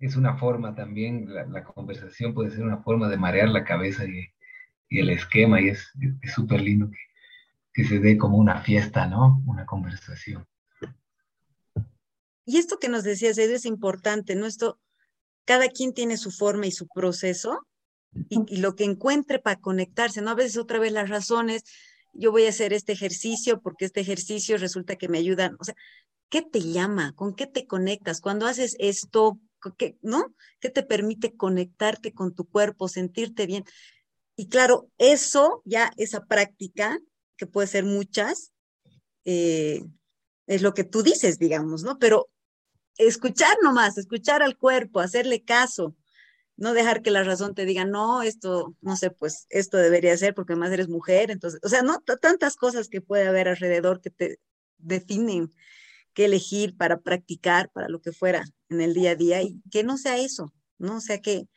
[0.00, 4.28] es una forma también, la, conversación puede ser una forma de marear la cabeza y,
[4.90, 5.92] el esquema, y es
[6.34, 6.90] súper lindo
[7.72, 9.40] que, se dé como una fiesta, ¿no?
[9.46, 10.44] Una conversación.
[12.44, 14.46] Y esto que nos decías, Edu, es importante, ¿no?
[14.46, 14.80] Esto,
[15.44, 17.64] cada quien tiene su forma y su proceso,
[18.28, 20.30] y, y, lo que encuentre para conectarse, ¿no?
[20.30, 21.62] A veces otra vez las razones,
[22.12, 25.74] yo voy a hacer este ejercicio porque este ejercicio resulta que me ayuda, o sea,
[26.28, 27.12] ¿qué te llama?
[27.14, 28.20] ¿Con qué te conectas?
[28.20, 29.38] Cuando haces esto,
[29.76, 30.34] ¿qué, ¿no?
[30.60, 33.64] ¿Qué te permite conectarte con tu cuerpo, sentirte bien?
[34.36, 36.98] Y claro, eso ya, esa práctica,
[37.36, 38.52] que puede ser muchas,
[39.24, 39.82] eh,
[40.46, 41.98] es lo que tú dices, digamos, ¿no?
[41.98, 42.28] Pero
[42.96, 45.94] escuchar nomás, escuchar al cuerpo, hacerle caso,
[46.58, 50.34] no dejar que la razón te diga, no, esto, no sé, pues esto debería ser
[50.34, 54.10] porque además eres mujer, entonces, o sea, no, tantas cosas que puede haber alrededor que
[54.10, 54.40] te
[54.76, 55.52] definen
[56.14, 59.84] qué elegir para practicar, para lo que fuera en el día a día, y que
[59.84, 60.96] no sea eso, ¿no?
[60.96, 61.48] O sea, que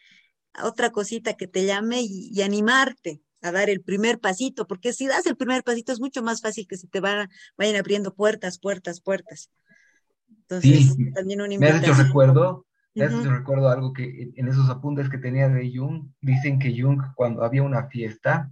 [0.64, 5.26] otra cosita que te llame y, animarte a dar el primer pasito, porque si das
[5.26, 7.28] el primer pasito es mucho más fácil que se te van,
[7.58, 9.50] vayan abriendo puertas, puertas, puertas.
[10.30, 11.82] Entonces, también un invitación.
[11.82, 16.80] Me has recuerdo recuerdo algo que en esos apuntes que tenía de Jung, dicen que
[16.80, 18.52] Jung cuando había una fiesta,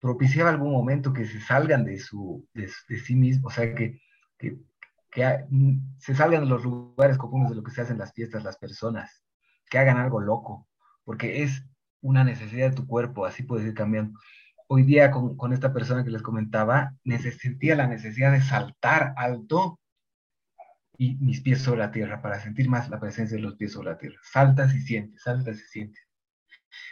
[0.00, 2.68] propiciaba algún momento que se salgan de, su, de,
[2.98, 4.00] sí mismo, o sea, que,
[4.36, 4.58] que,
[5.10, 5.44] que,
[5.98, 9.22] se salgan de los lugares comunes de lo que se hacen las fiestas, las personas,
[9.70, 10.68] que hagan algo loco,
[11.04, 11.64] porque es
[12.00, 14.18] una necesidad de tu cuerpo, así puedes ir cambiando.
[14.66, 16.96] Hoy día con, con esta persona que les comentaba,
[17.40, 19.78] sentía la necesidad de saltar alto
[21.02, 23.90] y mis pies sobre la tierra para sentir más la presencia de los pies sobre
[23.90, 24.20] la tierra.
[24.22, 26.00] Saltas y sientes, saltas y sientes.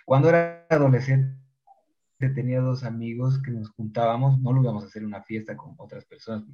[0.04, 1.38] Cuando era adolescente
[2.18, 6.04] tenía dos amigos que nos juntábamos, no lo íbamos a hacer una fiesta con otras
[6.06, 6.44] personas,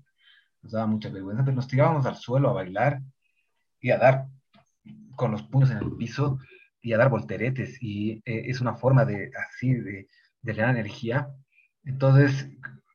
[0.60, 3.00] nos daba mucha vergüenza, pero nos tirábamos al suelo a bailar
[3.80, 4.26] y a dar
[5.16, 6.38] con los puños en el piso
[6.82, 10.08] y a dar volteretes y eh, es una forma de así de,
[10.42, 11.30] de energía.
[11.84, 12.50] Entonces,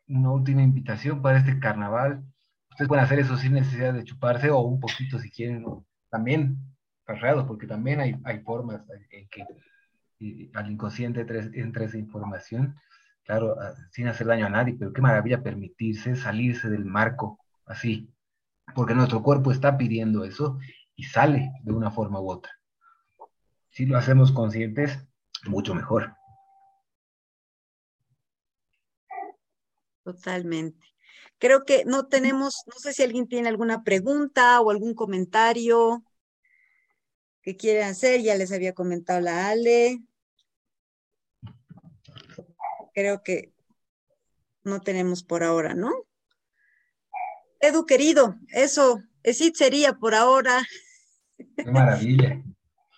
[0.07, 2.23] una última invitación para este carnaval
[2.81, 5.63] Ustedes pueden hacer eso sin necesidad de chuparse o un poquito si quieren,
[6.09, 6.57] también
[7.05, 9.45] parreados, porque también hay, hay formas en que
[10.55, 11.21] al inconsciente
[11.53, 12.75] entra esa información,
[13.23, 18.09] claro, ah, sin hacer daño a nadie, pero qué maravilla permitirse salirse del marco así,
[18.73, 20.57] porque nuestro cuerpo está pidiendo eso
[20.95, 22.51] y sale de una forma u otra.
[23.69, 24.97] Si lo hacemos conscientes,
[25.45, 26.15] mucho mejor.
[30.03, 30.90] Totalmente.
[31.41, 36.03] Creo que no tenemos, no sé si alguien tiene alguna pregunta o algún comentario
[37.41, 38.21] que quiere hacer.
[38.21, 40.03] Ya les había comentado la Ale.
[42.93, 43.51] Creo que
[44.63, 45.91] no tenemos por ahora, ¿no?
[47.59, 50.63] Edu, querido, eso, sí sería por ahora.
[51.57, 52.39] Qué maravilla.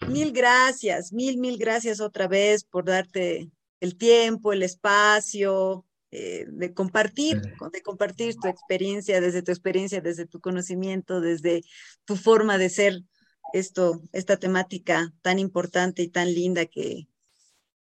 [0.09, 5.85] Mil gracias, mil, mil gracias otra vez por darte el tiempo, el espacio,
[6.15, 11.63] eh, de compartir, de compartir tu experiencia, desde tu experiencia, desde tu conocimiento, desde
[12.05, 13.01] tu forma de ser
[13.51, 17.07] esto, esta temática tan importante y tan linda que,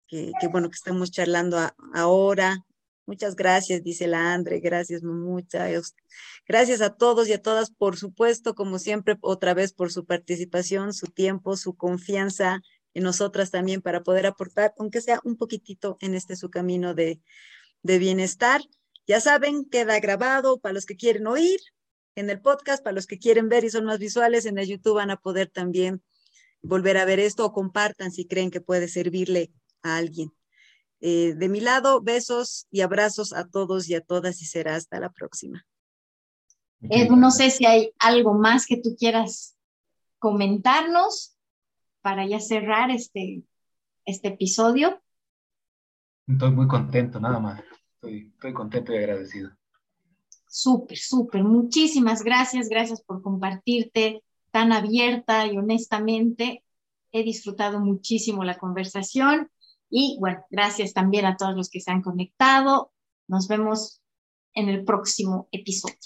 [0.08, 1.58] que, bueno, que estamos charlando
[1.94, 2.64] ahora.
[3.06, 5.94] Muchas gracias, dice la Andre, gracias muchas.
[6.44, 10.92] Gracias a todos y a todas, por supuesto, como siempre, otra vez por su participación,
[10.92, 12.62] su tiempo, su confianza
[12.94, 17.20] en nosotras también para poder aportar, aunque sea un poquitito en este su camino de,
[17.82, 18.62] de bienestar.
[19.06, 21.60] Ya saben, queda grabado para los que quieren oír
[22.14, 24.96] en el podcast, para los que quieren ver y son más visuales, en el YouTube
[24.96, 26.02] van a poder también
[26.62, 29.52] volver a ver esto o compartan si creen que puede servirle
[29.82, 30.32] a alguien.
[31.00, 34.98] Eh, de mi lado, besos y abrazos a todos y a todas y será hasta
[34.98, 35.64] la próxima.
[36.80, 39.56] Edu, no sé si hay algo más que tú quieras
[40.18, 41.36] comentarnos
[42.00, 43.42] para ya cerrar este,
[44.04, 45.00] este episodio.
[46.28, 47.62] Estoy muy contento, nada más.
[48.02, 49.50] Estoy, contento y agradecido.
[50.46, 51.42] Súper, súper.
[51.42, 52.68] Muchísimas gracias.
[52.68, 56.64] Gracias por compartirte tan abierta y honestamente.
[57.10, 59.50] He disfrutado muchísimo la conversación
[59.88, 62.92] y bueno, gracias también a todos los que se han conectado.
[63.26, 64.02] Nos vemos
[64.52, 65.96] en el próximo episodio.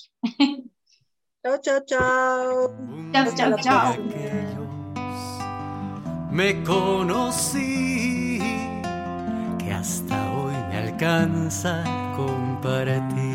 [1.42, 2.76] Chao, chao, chao.
[3.12, 3.96] Chao, chao, chao.
[6.30, 8.31] Me conocí
[9.82, 11.82] hasta hoy me alcanza
[12.16, 13.31] compartir.